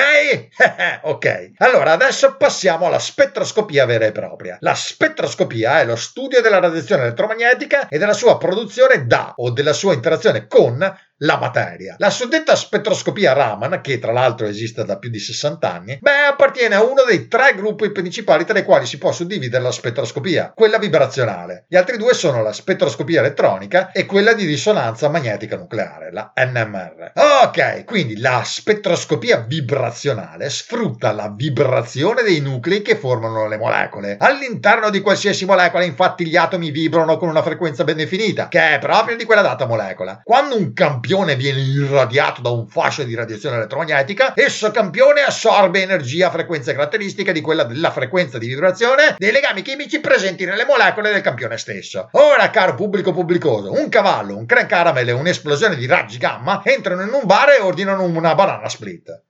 ok. 1.02 1.52
Allora, 1.58 1.92
adesso 1.92 2.36
passiamo 2.36 2.86
alla 2.86 2.98
spettroscopia 2.98 3.86
vera 3.86 4.06
e 4.06 4.12
propria. 4.12 4.56
La 4.60 4.74
spettroscopia 4.74 5.80
è 5.80 5.84
lo 5.84 5.94
studio 5.94 6.40
della 6.40 6.58
radiazione 6.58 7.02
elettromagnetica 7.02 7.86
e 7.88 7.96
della 7.96 8.12
sua 8.12 8.38
produzione 8.38 9.06
da 9.06 9.34
o 9.36 9.50
della 9.50 9.72
sua 9.72 9.94
interazione 9.94 10.48
con 10.48 10.78
la 11.18 11.38
materia. 11.38 11.96
La 11.98 12.10
suddetta 12.10 12.54
spettroscopia 12.54 13.32
Raman, 13.32 13.80
che 13.80 13.98
tra 13.98 14.12
l'altro 14.12 14.46
esiste 14.46 14.84
da 14.84 14.98
più 14.98 15.10
di 15.10 15.18
60 15.18 15.72
anni, 15.72 15.98
beh, 16.00 16.26
appartiene 16.30 16.76
a 16.76 16.84
uno 16.84 17.02
dei 17.06 17.26
tre 17.26 17.54
gruppi 17.54 17.90
principali 17.90 18.44
tra 18.44 18.58
i 18.58 18.64
quali 18.64 18.86
si 18.86 18.98
può 18.98 19.10
suddividere 19.10 19.62
la 19.62 19.72
spettroscopia, 19.72 20.52
quella 20.54 20.78
vibrazionale. 20.78 21.64
Gli 21.68 21.76
altri 21.76 21.96
due 21.96 22.14
sono 22.14 22.42
la 22.42 22.52
spettroscopia 22.52 23.20
elettronica 23.20 23.90
e 23.90 24.06
quella 24.06 24.32
di 24.32 24.44
risonanza 24.44 25.08
magnetica 25.08 25.56
nucleare, 25.56 26.12
la 26.12 26.32
NMR. 26.36 27.12
Ok, 27.42 27.84
quindi 27.84 28.18
la 28.18 28.42
spettroscopia 28.44 29.38
vibrazionale 29.38 30.48
sfrutta 30.50 31.12
la 31.12 31.32
vibrazione 31.34 32.22
dei 32.22 32.40
nuclei 32.40 32.82
che 32.82 32.96
formano 32.96 33.48
le 33.48 33.58
molecole. 33.58 34.16
All'interno 34.20 34.90
di 34.90 35.00
qualsiasi 35.00 35.44
molecola, 35.44 35.84
infatti, 35.84 36.26
gli 36.26 36.36
atomi 36.36 36.70
vibrano 36.70 37.16
con 37.16 37.28
una 37.28 37.42
frequenza 37.42 37.82
ben 37.84 37.96
definita, 37.96 38.48
che 38.48 38.74
è 38.74 38.78
proprio 38.78 39.16
di 39.16 39.24
quella 39.24 39.42
data 39.42 39.66
molecola. 39.66 40.20
Quando 40.22 40.56
un 40.56 40.72
campione 40.72 41.06
campione 41.08 41.36
viene 41.36 41.60
irradiato 41.60 42.42
da 42.42 42.50
un 42.50 42.68
fascio 42.68 43.02
di 43.02 43.14
radiazione 43.14 43.56
elettromagnetica, 43.56 44.34
esso 44.34 44.70
campione 44.70 45.22
assorbe 45.22 45.80
energia 45.80 46.26
a 46.26 46.30
frequenze 46.30 46.74
caratteristiche 46.74 47.32
di 47.32 47.40
quella 47.40 47.64
della 47.64 47.90
frequenza 47.90 48.36
di 48.36 48.46
vibrazione 48.46 49.14
dei 49.16 49.32
legami 49.32 49.62
chimici 49.62 50.00
presenti 50.00 50.44
nelle 50.44 50.66
molecole 50.66 51.10
del 51.10 51.22
campione 51.22 51.56
stesso. 51.56 52.10
Ora, 52.12 52.50
caro 52.50 52.74
pubblico 52.74 53.12
pubblicoso, 53.12 53.72
un 53.72 53.88
cavallo, 53.88 54.36
un 54.36 54.44
crank 54.44 54.68
caramel 54.68 55.08
e 55.08 55.12
un'esplosione 55.12 55.76
di 55.76 55.86
raggi 55.86 56.18
gamma 56.18 56.60
entrano 56.62 57.00
in 57.00 57.10
un 57.10 57.24
bar 57.24 57.48
e 57.58 57.62
ordinano 57.62 58.02
una 58.02 58.34
banana 58.34 58.68
split. 58.68 59.22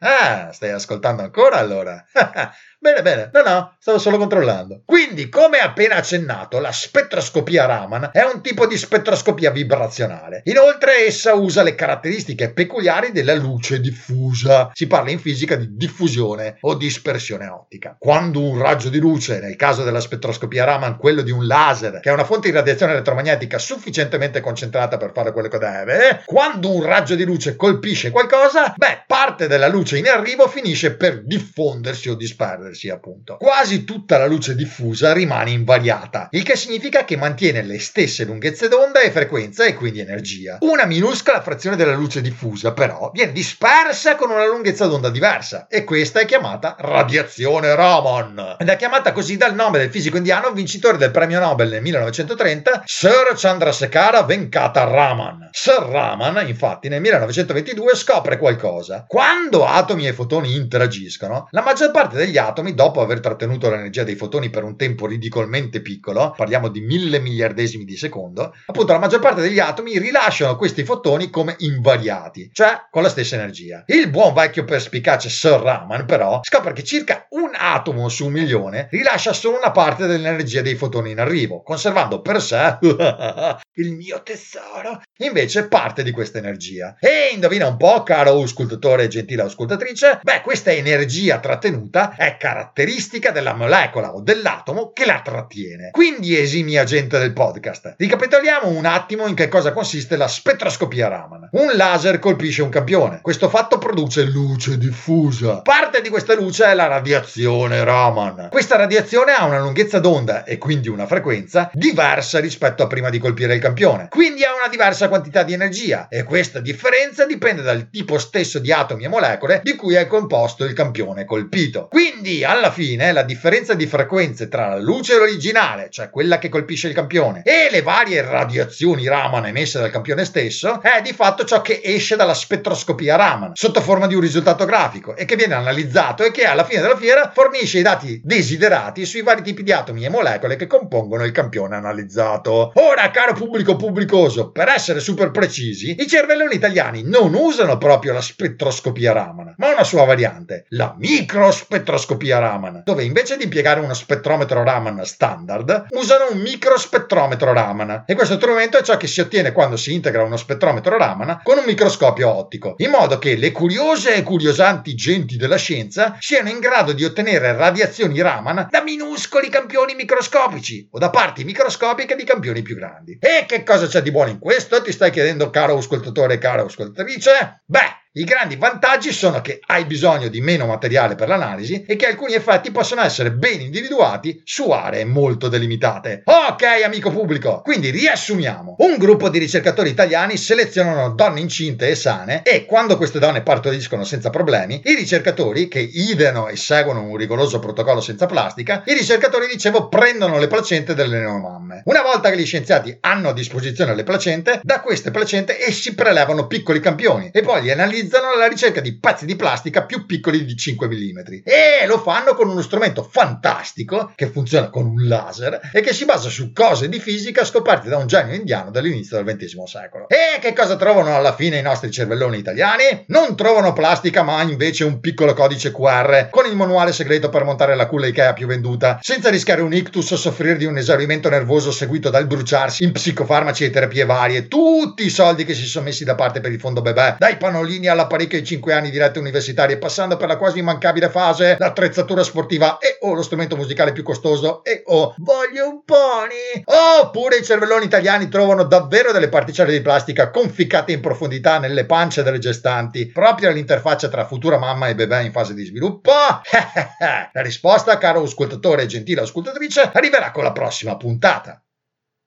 Ah, 0.00 0.50
stai 0.52 0.70
ascoltando 0.70 1.22
ancora 1.22 1.56
allora? 1.56 2.04
Bene, 2.82 3.00
bene, 3.00 3.30
no, 3.32 3.42
no, 3.42 3.76
stavo 3.78 3.98
solo 3.98 4.18
controllando. 4.18 4.82
Quindi, 4.84 5.28
come 5.28 5.58
appena 5.58 5.94
accennato, 5.94 6.58
la 6.58 6.72
spettroscopia 6.72 7.64
Raman 7.64 8.10
è 8.12 8.22
un 8.22 8.42
tipo 8.42 8.66
di 8.66 8.76
spettroscopia 8.76 9.52
vibrazionale. 9.52 10.40
Inoltre, 10.46 11.06
essa 11.06 11.34
usa 11.34 11.62
le 11.62 11.76
caratteristiche 11.76 12.52
peculiari 12.52 13.12
della 13.12 13.36
luce 13.36 13.78
diffusa. 13.78 14.70
Si 14.72 14.88
parla 14.88 15.12
in 15.12 15.20
fisica 15.20 15.54
di 15.54 15.76
diffusione 15.76 16.56
o 16.62 16.74
dispersione 16.74 17.46
ottica. 17.46 17.94
Quando 17.96 18.40
un 18.40 18.60
raggio 18.60 18.88
di 18.88 18.98
luce, 18.98 19.38
nel 19.38 19.54
caso 19.54 19.84
della 19.84 20.00
spettroscopia 20.00 20.64
Raman, 20.64 20.96
quello 20.96 21.22
di 21.22 21.30
un 21.30 21.46
laser, 21.46 22.00
che 22.00 22.10
è 22.10 22.12
una 22.12 22.24
fonte 22.24 22.48
di 22.48 22.56
radiazione 22.56 22.94
elettromagnetica 22.94 23.58
sufficientemente 23.58 24.40
concentrata 24.40 24.96
per 24.96 25.12
fare 25.14 25.30
quello 25.30 25.46
che 25.46 25.58
deve, 25.58 26.22
quando 26.24 26.74
un 26.74 26.82
raggio 26.82 27.14
di 27.14 27.22
luce 27.22 27.54
colpisce 27.54 28.10
qualcosa, 28.10 28.74
beh, 28.76 29.04
parte 29.06 29.46
della 29.46 29.68
luce 29.68 29.98
in 29.98 30.08
arrivo 30.08 30.48
finisce 30.48 30.96
per 30.96 31.22
diffondersi 31.24 32.08
o 32.08 32.16
disperdersi 32.16 32.70
muoversi, 32.72 32.88
appunto. 32.88 33.36
Quasi 33.36 33.84
tutta 33.84 34.18
la 34.18 34.26
luce 34.26 34.54
diffusa 34.54 35.12
rimane 35.12 35.50
invariata, 35.50 36.28
il 36.30 36.42
che 36.42 36.56
significa 36.56 37.04
che 37.04 37.16
mantiene 37.16 37.62
le 37.62 37.78
stesse 37.78 38.24
lunghezze 38.24 38.68
d'onda 38.68 39.00
e 39.00 39.10
frequenza 39.10 39.64
e 39.64 39.74
quindi 39.74 40.00
energia. 40.00 40.58
Una 40.60 40.86
minuscola 40.86 41.42
frazione 41.42 41.76
della 41.76 41.94
luce 41.94 42.20
diffusa, 42.20 42.72
però, 42.72 43.10
viene 43.12 43.32
dispersa 43.32 44.16
con 44.16 44.30
una 44.30 44.46
lunghezza 44.46 44.86
d'onda 44.86 45.10
diversa 45.10 45.66
e 45.68 45.84
questa 45.84 46.20
è 46.20 46.24
chiamata 46.24 46.76
radiazione 46.78 47.74
Raman. 47.74 48.56
Ed 48.58 48.68
è 48.68 48.76
chiamata 48.76 49.12
così 49.12 49.36
dal 49.36 49.54
nome 49.54 49.78
del 49.78 49.90
fisico 49.90 50.16
indiano 50.16 50.50
vincitore 50.52 50.96
del 50.96 51.10
premio 51.10 51.38
Nobel 51.38 51.68
nel 51.68 51.82
1930, 51.82 52.82
Sir 52.84 53.32
Chandrasekhara 53.34 54.22
Venkata 54.22 54.84
Raman. 54.84 55.50
Sir 55.52 55.82
Raman, 55.82 56.46
infatti, 56.46 56.88
nel 56.88 57.00
1922 57.00 57.94
scopre 57.94 58.38
qualcosa. 58.38 59.04
Quando 59.06 59.66
atomi 59.66 60.06
e 60.06 60.12
fotoni 60.12 60.54
interagiscono, 60.54 61.48
la 61.50 61.62
maggior 61.62 61.90
parte 61.90 62.16
degli 62.16 62.38
atomi 62.38 62.61
atomi, 62.62 62.74
dopo 62.74 63.00
aver 63.00 63.20
trattenuto 63.20 63.68
l'energia 63.68 64.04
dei 64.04 64.14
fotoni 64.14 64.48
per 64.48 64.62
un 64.62 64.76
tempo 64.76 65.06
ridicolmente 65.06 65.82
piccolo, 65.82 66.32
parliamo 66.36 66.68
di 66.68 66.80
mille 66.80 67.18
miliardesimi 67.18 67.84
di 67.84 67.96
secondo, 67.96 68.54
appunto 68.66 68.92
la 68.92 68.98
maggior 68.98 69.20
parte 69.20 69.42
degli 69.42 69.58
atomi 69.58 69.98
rilasciano 69.98 70.56
questi 70.56 70.84
fotoni 70.84 71.28
come 71.28 71.56
invariati, 71.58 72.50
cioè 72.52 72.86
con 72.90 73.02
la 73.02 73.08
stessa 73.08 73.34
energia. 73.34 73.82
Il 73.86 74.08
buon 74.08 74.32
vecchio 74.32 74.64
perspicace 74.64 75.28
Sir 75.28 75.60
Raman, 75.60 76.06
però, 76.06 76.40
scopre 76.42 76.72
che 76.72 76.84
circa 76.84 77.26
un 77.30 77.50
atomo 77.54 78.08
su 78.08 78.26
un 78.26 78.32
milione 78.32 78.88
rilascia 78.90 79.32
solo 79.32 79.58
una 79.58 79.72
parte 79.72 80.06
dell'energia 80.06 80.62
dei 80.62 80.76
fotoni 80.76 81.10
in 81.10 81.20
arrivo, 81.20 81.62
conservando 81.62 82.20
per 82.20 82.40
sé 82.40 82.78
il 83.76 83.92
mio 83.92 84.22
tesoro, 84.22 85.02
invece 85.18 85.66
parte 85.66 86.02
di 86.02 86.12
questa 86.12 86.38
energia. 86.38 86.96
E 87.00 87.30
indovina 87.32 87.66
un 87.66 87.76
po', 87.76 88.02
caro 88.02 88.30
auscultatore 88.30 89.04
e 89.04 89.08
gentile 89.08 89.42
auscultatrice, 89.42 90.20
beh, 90.22 90.42
questa 90.42 90.70
energia 90.70 91.40
trattenuta 91.40 92.14
è 92.14 92.36
caratteristica 92.52 93.30
della 93.30 93.54
molecola 93.54 94.14
o 94.14 94.20
dell'atomo 94.20 94.92
che 94.92 95.06
la 95.06 95.22
trattiene. 95.24 95.90
Quindi, 95.90 96.38
esimi 96.38 96.76
agente 96.76 97.18
del 97.18 97.32
podcast, 97.32 97.94
ricapitoliamo 97.96 98.68
un 98.68 98.84
attimo 98.84 99.26
in 99.26 99.34
che 99.34 99.48
cosa 99.48 99.72
consiste 99.72 100.16
la 100.16 100.28
spettroscopia 100.28 101.08
Raman. 101.08 101.48
Un 101.52 101.72
laser 101.74 102.18
colpisce 102.18 102.60
un 102.60 102.68
campione. 102.68 103.20
Questo 103.22 103.48
fatto 103.48 103.78
produce 103.78 104.24
luce 104.24 104.76
diffusa. 104.76 105.62
Parte 105.62 106.02
di 106.02 106.10
questa 106.10 106.34
luce 106.34 106.66
è 106.66 106.74
la 106.74 106.88
radiazione 106.88 107.82
Raman. 107.84 108.48
Questa 108.50 108.76
radiazione 108.76 109.32
ha 109.32 109.46
una 109.46 109.60
lunghezza 109.60 109.98
d'onda 109.98 110.44
e 110.44 110.58
quindi 110.58 110.88
una 110.88 111.06
frequenza 111.06 111.70
diversa 111.72 112.38
rispetto 112.38 112.82
a 112.82 112.86
prima 112.86 113.08
di 113.08 113.18
colpire 113.18 113.54
il 113.54 113.60
campione. 113.60 114.08
Quindi 114.10 114.44
ha 114.44 114.54
una 114.54 114.68
diversa 114.68 115.08
quantità 115.08 115.42
di 115.42 115.54
energia 115.54 116.08
e 116.08 116.22
questa 116.24 116.60
differenza 116.60 117.24
dipende 117.24 117.62
dal 117.62 117.88
tipo 117.88 118.18
stesso 118.18 118.58
di 118.58 118.70
atomi 118.70 119.04
e 119.04 119.08
molecole 119.08 119.60
di 119.62 119.74
cui 119.74 119.94
è 119.94 120.06
composto 120.06 120.64
il 120.64 120.74
campione 120.74 121.24
colpito. 121.24 121.88
Quindi, 121.88 122.41
alla 122.44 122.70
fine, 122.70 123.12
la 123.12 123.22
differenza 123.22 123.74
di 123.74 123.86
frequenze 123.86 124.48
tra 124.48 124.68
la 124.68 124.78
luce 124.78 125.14
originale, 125.14 125.88
cioè 125.90 126.10
quella 126.10 126.38
che 126.38 126.48
colpisce 126.48 126.88
il 126.88 126.94
campione, 126.94 127.42
e 127.44 127.68
le 127.70 127.82
varie 127.82 128.22
radiazioni 128.22 129.06
Raman 129.06 129.46
emesse 129.46 129.78
dal 129.78 129.90
campione 129.90 130.24
stesso, 130.24 130.80
è 130.82 131.00
di 131.02 131.12
fatto 131.12 131.44
ciò 131.44 131.60
che 131.62 131.80
esce 131.82 132.16
dalla 132.16 132.34
spettroscopia 132.34 133.16
Raman, 133.16 133.52
sotto 133.54 133.80
forma 133.80 134.06
di 134.06 134.14
un 134.14 134.20
risultato 134.20 134.64
grafico, 134.64 135.16
e 135.16 135.24
che 135.24 135.36
viene 135.36 135.54
analizzato 135.54 136.24
e 136.24 136.30
che 136.30 136.44
alla 136.44 136.64
fine 136.64 136.80
della 136.82 136.96
fiera 136.96 137.30
fornisce 137.34 137.78
i 137.78 137.82
dati 137.82 138.20
desiderati 138.24 139.04
sui 139.04 139.22
vari 139.22 139.42
tipi 139.42 139.62
di 139.62 139.72
atomi 139.72 140.04
e 140.04 140.08
molecole 140.08 140.56
che 140.56 140.66
compongono 140.66 141.24
il 141.24 141.32
campione 141.32 141.76
analizzato. 141.76 142.72
Ora, 142.74 143.10
caro 143.10 143.34
pubblico 143.34 143.76
pubblicoso, 143.76 144.50
per 144.50 144.68
essere 144.68 145.00
super 145.00 145.30
precisi, 145.30 145.96
i 145.98 146.06
cervelloni 146.06 146.54
italiani 146.54 147.02
non 147.04 147.34
usano 147.34 147.78
proprio 147.78 148.12
la 148.12 148.20
spettroscopia 148.20 149.12
Raman, 149.12 149.54
ma 149.58 149.72
una 149.72 149.84
sua 149.84 150.04
variante, 150.04 150.66
la 150.70 150.94
microspettroscopia 150.96 152.31
Raman, 152.38 152.82
dove 152.84 153.04
invece 153.04 153.36
di 153.36 153.44
impiegare 153.44 153.80
uno 153.80 153.94
spettrometro 153.94 154.62
Raman 154.62 155.04
standard, 155.04 155.86
usano 155.90 156.30
un 156.32 156.38
microspettrometro 156.38 157.52
Raman. 157.52 158.04
E 158.06 158.14
questo 158.14 158.36
strumento 158.36 158.78
è 158.78 158.82
ciò 158.82 158.96
che 158.96 159.06
si 159.06 159.20
ottiene 159.20 159.52
quando 159.52 159.76
si 159.76 159.92
integra 159.92 160.22
uno 160.22 160.36
spettrometro 160.36 160.96
Raman 160.96 161.40
con 161.42 161.58
un 161.58 161.64
microscopio 161.64 162.28
ottico, 162.28 162.74
in 162.78 162.90
modo 162.90 163.18
che 163.18 163.36
le 163.36 163.52
curiose 163.52 164.14
e 164.14 164.22
curiosanti 164.22 164.94
genti 164.94 165.36
della 165.36 165.56
scienza 165.56 166.16
siano 166.18 166.48
in 166.48 166.58
grado 166.58 166.92
di 166.92 167.04
ottenere 167.04 167.54
radiazioni 167.54 168.20
Raman 168.20 168.68
da 168.70 168.82
minuscoli 168.82 169.48
campioni 169.48 169.94
microscopici 169.94 170.88
o 170.90 170.98
da 170.98 171.10
parti 171.10 171.44
microscopiche 171.44 172.16
di 172.16 172.24
campioni 172.24 172.62
più 172.62 172.76
grandi. 172.76 173.18
E 173.20 173.44
che 173.46 173.62
cosa 173.62 173.86
c'è 173.86 174.02
di 174.02 174.10
buono 174.10 174.30
in 174.30 174.38
questo? 174.38 174.80
Ti 174.82 174.92
stai 174.92 175.10
chiedendo, 175.10 175.50
caro 175.50 175.76
ascoltatore 175.76 176.38
cara 176.38 176.62
ascoltatrice? 176.62 177.62
Beh, 177.64 178.01
i 178.14 178.24
grandi 178.24 178.56
vantaggi 178.56 179.10
sono 179.10 179.40
che 179.40 179.58
hai 179.68 179.86
bisogno 179.86 180.28
di 180.28 180.42
meno 180.42 180.66
materiale 180.66 181.14
per 181.14 181.28
l'analisi 181.28 181.82
e 181.86 181.96
che 181.96 182.04
alcuni 182.04 182.34
effetti 182.34 182.70
possono 182.70 183.00
essere 183.00 183.32
ben 183.32 183.62
individuati 183.62 184.42
su 184.44 184.68
aree 184.68 185.06
molto 185.06 185.48
delimitate. 185.48 186.20
Ok, 186.26 186.62
amico 186.84 187.10
pubblico, 187.10 187.62
quindi 187.62 187.88
riassumiamo. 187.88 188.76
Un 188.80 188.96
gruppo 188.98 189.30
di 189.30 189.38
ricercatori 189.38 189.88
italiani 189.88 190.36
selezionano 190.36 191.14
donne 191.14 191.40
incinte 191.40 191.88
e 191.88 191.94
sane 191.94 192.42
e 192.42 192.66
quando 192.66 192.98
queste 192.98 193.18
donne 193.18 193.40
partoriscono 193.40 194.04
senza 194.04 194.28
problemi, 194.28 194.82
i 194.84 194.94
ricercatori, 194.94 195.68
che 195.68 195.80
ideano 195.80 196.48
e 196.48 196.56
seguono 196.56 197.04
un 197.04 197.16
rigoroso 197.16 197.60
protocollo 197.60 198.02
senza 198.02 198.26
plastica, 198.26 198.82
i 198.84 198.92
ricercatori, 198.92 199.46
dicevo, 199.46 199.88
prendono 199.88 200.38
le 200.38 200.48
placente 200.48 200.92
delle 200.92 201.18
neomamme. 201.18 201.80
Una 201.86 202.02
volta 202.02 202.28
che 202.28 202.36
gli 202.36 202.44
scienziati 202.44 202.94
hanno 203.00 203.30
a 203.30 203.32
disposizione 203.32 203.94
le 203.94 204.04
placente, 204.04 204.60
da 204.62 204.80
queste 204.80 205.10
placente 205.10 205.58
essi 205.66 205.94
prelevano 205.94 206.46
piccoli 206.46 206.78
campioni 206.78 207.30
e 207.32 207.40
poi 207.40 207.62
li 207.62 207.70
analizzano 207.70 208.00
utilizzano 208.02 208.32
alla 208.34 208.48
ricerca 208.48 208.80
di 208.80 208.98
pezzi 208.98 209.26
di 209.26 209.36
plastica 209.36 209.84
più 209.84 210.06
piccoli 210.06 210.44
di 210.44 210.56
5 210.56 210.88
mm 210.88 211.18
e 211.44 211.86
lo 211.86 211.98
fanno 211.98 212.34
con 212.34 212.48
uno 212.48 212.60
strumento 212.60 213.04
fantastico 213.04 214.12
che 214.16 214.26
funziona 214.26 214.70
con 214.70 214.86
un 214.86 215.06
laser 215.06 215.70
e 215.72 215.80
che 215.80 215.92
si 215.92 216.04
basa 216.04 216.28
su 216.28 216.52
cose 216.52 216.88
di 216.88 216.98
fisica 216.98 217.44
scoperte 217.44 217.88
da 217.88 217.98
un 217.98 218.08
genio 218.08 218.34
indiano 218.34 218.70
dall'inizio 218.70 219.22
del 219.22 219.36
XX 219.36 219.62
secolo. 219.64 220.08
E 220.08 220.40
che 220.40 220.52
cosa 220.52 220.76
trovano 220.76 221.14
alla 221.14 221.34
fine 221.34 221.58
i 221.58 221.62
nostri 221.62 221.92
cervelloni 221.92 222.38
italiani? 222.38 223.04
Non 223.06 223.36
trovano 223.36 223.72
plastica 223.72 224.22
ma 224.22 224.42
invece 224.42 224.84
un 224.84 224.98
piccolo 224.98 225.32
codice 225.32 225.70
QR 225.70 226.28
con 226.30 226.46
il 226.46 226.56
manuale 226.56 226.92
segreto 226.92 227.28
per 227.28 227.44
montare 227.44 227.76
la 227.76 227.86
culla 227.86 228.06
Ikea 228.06 228.32
più 228.32 228.48
venduta 228.48 228.98
senza 229.00 229.30
rischiare 229.30 229.62
un 229.62 229.72
ictus 229.72 230.10
o 230.10 230.16
soffrire 230.16 230.56
di 230.56 230.64
un 230.64 230.76
esaurimento 230.76 231.28
nervoso 231.28 231.70
seguito 231.70 232.10
dal 232.10 232.26
bruciarsi 232.26 232.82
in 232.82 232.90
psicofarmaci 232.90 233.64
e 233.64 233.70
terapie 233.70 234.04
varie. 234.04 234.48
Tutti 234.48 235.04
i 235.04 235.10
soldi 235.10 235.44
che 235.44 235.54
si 235.54 235.66
sono 235.66 235.84
messi 235.84 236.04
da 236.04 236.16
parte 236.16 236.40
per 236.40 236.50
il 236.50 236.58
fondo 236.58 236.82
bebè, 236.82 237.16
dai 237.18 237.36
pannolini 237.36 237.90
all'apparecchio 237.92 238.38
ai 238.38 238.44
5 238.44 238.72
anni 238.72 238.90
di 238.90 238.98
rette 238.98 239.18
universitarie, 239.18 239.78
passando 239.78 240.16
per 240.16 240.28
la 240.28 240.36
quasi 240.36 240.58
immancabile 240.58 241.08
fase, 241.08 241.56
l'attrezzatura 241.58 242.22
sportiva 242.22 242.78
e 242.78 242.98
o 243.00 243.14
lo 243.14 243.22
strumento 243.22 243.56
musicale 243.56 243.92
più 243.92 244.02
costoso 244.02 244.64
e 244.64 244.82
o 244.86 245.14
voglio 245.18 245.68
un 245.68 245.84
pony. 245.84 246.62
Oppure 247.00 247.36
i 247.36 247.44
cervelloni 247.44 247.84
italiani 247.84 248.28
trovano 248.28 248.64
davvero 248.64 249.12
delle 249.12 249.28
particelle 249.28 249.72
di 249.72 249.80
plastica 249.80 250.30
conficcate 250.30 250.92
in 250.92 251.00
profondità 251.00 251.58
nelle 251.58 251.86
pance 251.86 252.22
delle 252.22 252.38
gestanti, 252.38 253.06
proprio 253.06 253.48
all'interfaccia 253.48 254.08
tra 254.08 254.26
futura 254.26 254.58
mamma 254.58 254.88
e 254.88 254.94
bebè 254.94 255.20
in 255.20 255.32
fase 255.32 255.54
di 255.54 255.64
sviluppo? 255.64 256.12
la 257.32 257.42
risposta, 257.42 257.98
caro 257.98 258.22
ascoltatore 258.22 258.82
e 258.82 258.86
gentile 258.86 259.20
ascoltatrice, 259.22 259.90
arriverà 259.92 260.30
con 260.30 260.44
la 260.44 260.52
prossima 260.52 260.96
puntata. 260.96 261.62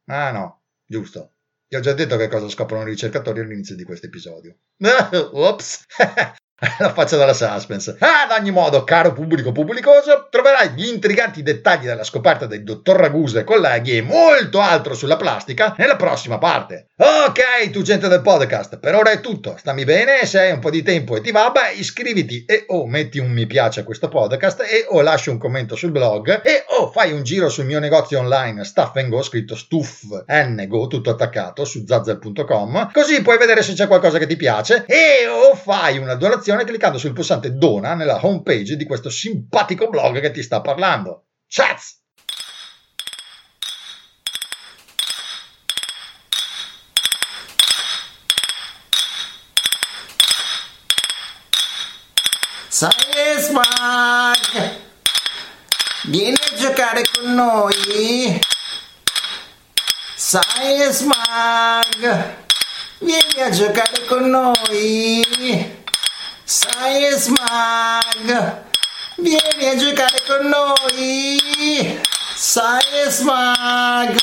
Ah 0.08 0.32
no, 0.32 0.62
giusto. 0.86 1.35
Ti 1.76 1.82
ho 1.82 1.84
già 1.84 1.92
detto 1.92 2.16
che 2.16 2.30
cosa 2.30 2.48
scoprono 2.48 2.84
i 2.84 2.92
ricercatori 2.92 3.42
all'inizio 3.42 3.76
di 3.76 3.84
questo 3.84 4.06
episodio. 4.06 4.60
Ops! 5.34 5.84
La 6.80 6.94
faccia 6.94 7.18
della 7.18 7.34
suspense. 7.34 7.98
Ad 8.00 8.32
ogni 8.32 8.52
modo, 8.52 8.86
caro 8.86 9.12
pubblico 9.12 9.52
pubblicoso, 9.52 10.28
troverai 10.30 10.70
gli 10.70 10.88
intriganti 10.88 11.44
dettagli 11.44 11.84
della 11.84 12.06
scoperta 12.06 12.46
del 12.46 12.64
dottor 12.64 12.96
Ragusa 12.96 13.42
e 13.42 13.44
colleghi 13.44 13.98
e 13.98 14.02
molto 14.02 14.62
altro 14.62 14.94
sulla 14.94 15.18
plastica 15.18 15.76
nella 15.78 15.98
prossima 15.98 16.38
parte. 16.38 16.88
Ok, 16.96 17.72
tu 17.72 17.82
gente 17.82 18.08
del 18.08 18.22
podcast, 18.22 18.80
per 18.80 18.96
ora 18.96 19.12
è 19.12 19.20
tutto. 19.20 19.58
Stammi 19.58 19.84
bene, 19.84 20.26
se 20.26 20.40
hai 20.40 20.52
un 20.54 20.60
po' 20.60 20.70
di 20.70 20.82
tempo 20.82 21.18
e 21.18 21.22
ti 21.22 21.32
va, 21.32 21.52
beh, 21.52 21.74
iscriviti 21.74 22.46
e 22.46 22.64
o 22.68 22.88
metti 22.88 23.20
un 23.20 23.32
mi 23.32 23.48
piace 23.48 23.82
a 23.82 23.84
questo 23.84 24.08
podcast 24.08 24.62
e 24.62 24.86
o 24.88 25.02
lasci 25.02 25.30
un 25.30 25.38
commento 25.38 25.76
sul 25.76 25.92
blog 25.92 26.42
e 26.42 26.64
o 26.80 26.90
fai 26.90 27.12
un 27.12 27.24
giro 27.24 27.50
sul 27.50 27.66
mio 27.66 27.80
negozio 27.80 28.20
online 28.20 28.64
Stuff 28.64 28.94
Go, 29.10 29.22
scritto 29.24 29.58
Stuff 29.58 30.04
N 30.28 30.64
Go, 30.70 30.88
tutto 30.88 31.10
attaccato 31.10 31.66
su 31.66 31.84
zazzel.com, 31.86 32.92
così 32.94 33.22
puoi 33.22 33.38
vedere 33.38 33.62
se 33.62 33.74
c'è 33.74 33.88
qualcosa 33.88 34.20
che 34.20 34.28
ti 34.28 34.38
piace 34.38 34.86
e 34.88 35.28
o 35.28 35.54
fai 35.54 35.98
una 35.98 36.16
donazione 36.16 36.44
cliccando 36.66 36.98
sul 36.98 37.14
pulsante 37.14 37.56
dona 37.58 37.96
nella 37.96 38.24
homepage 38.24 38.76
di 38.76 38.86
questo 38.86 39.10
simpatico 39.10 39.90
blog 39.90 40.20
che 40.20 40.32
ti 40.32 40.44
sta 40.44 40.62
parlando. 40.62 41.26
Chats! 41.48 42.04
Science 52.70 53.52
Mag! 53.52 54.80
Vieni 56.04 56.36
a 56.36 56.56
giocare 56.58 57.04
con 57.14 57.34
noi! 57.34 58.40
Science 60.16 61.06
Mag! 61.06 62.36
Vieni 63.00 63.42
a 63.42 63.50
giocare 63.50 64.06
con 64.06 64.30
noi! 64.30 65.75
Science 66.48 67.32
Mag, 67.32 68.64
vieni 69.18 69.68
a 69.68 69.76
giocare 69.78 70.22
con 70.28 70.46
noi. 70.48 72.00
Science 72.36 73.24
Mag. 73.24 74.16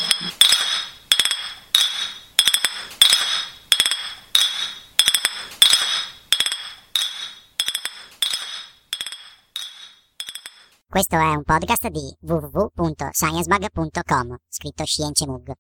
Questo 10.89 11.17
è 11.17 11.35
un 11.35 11.43
podcast 11.43 11.89
di 11.89 12.17
www.sciencebug.com, 12.21 14.37
scritto 14.49 14.85
Science 14.85 15.27
Mug. 15.27 15.51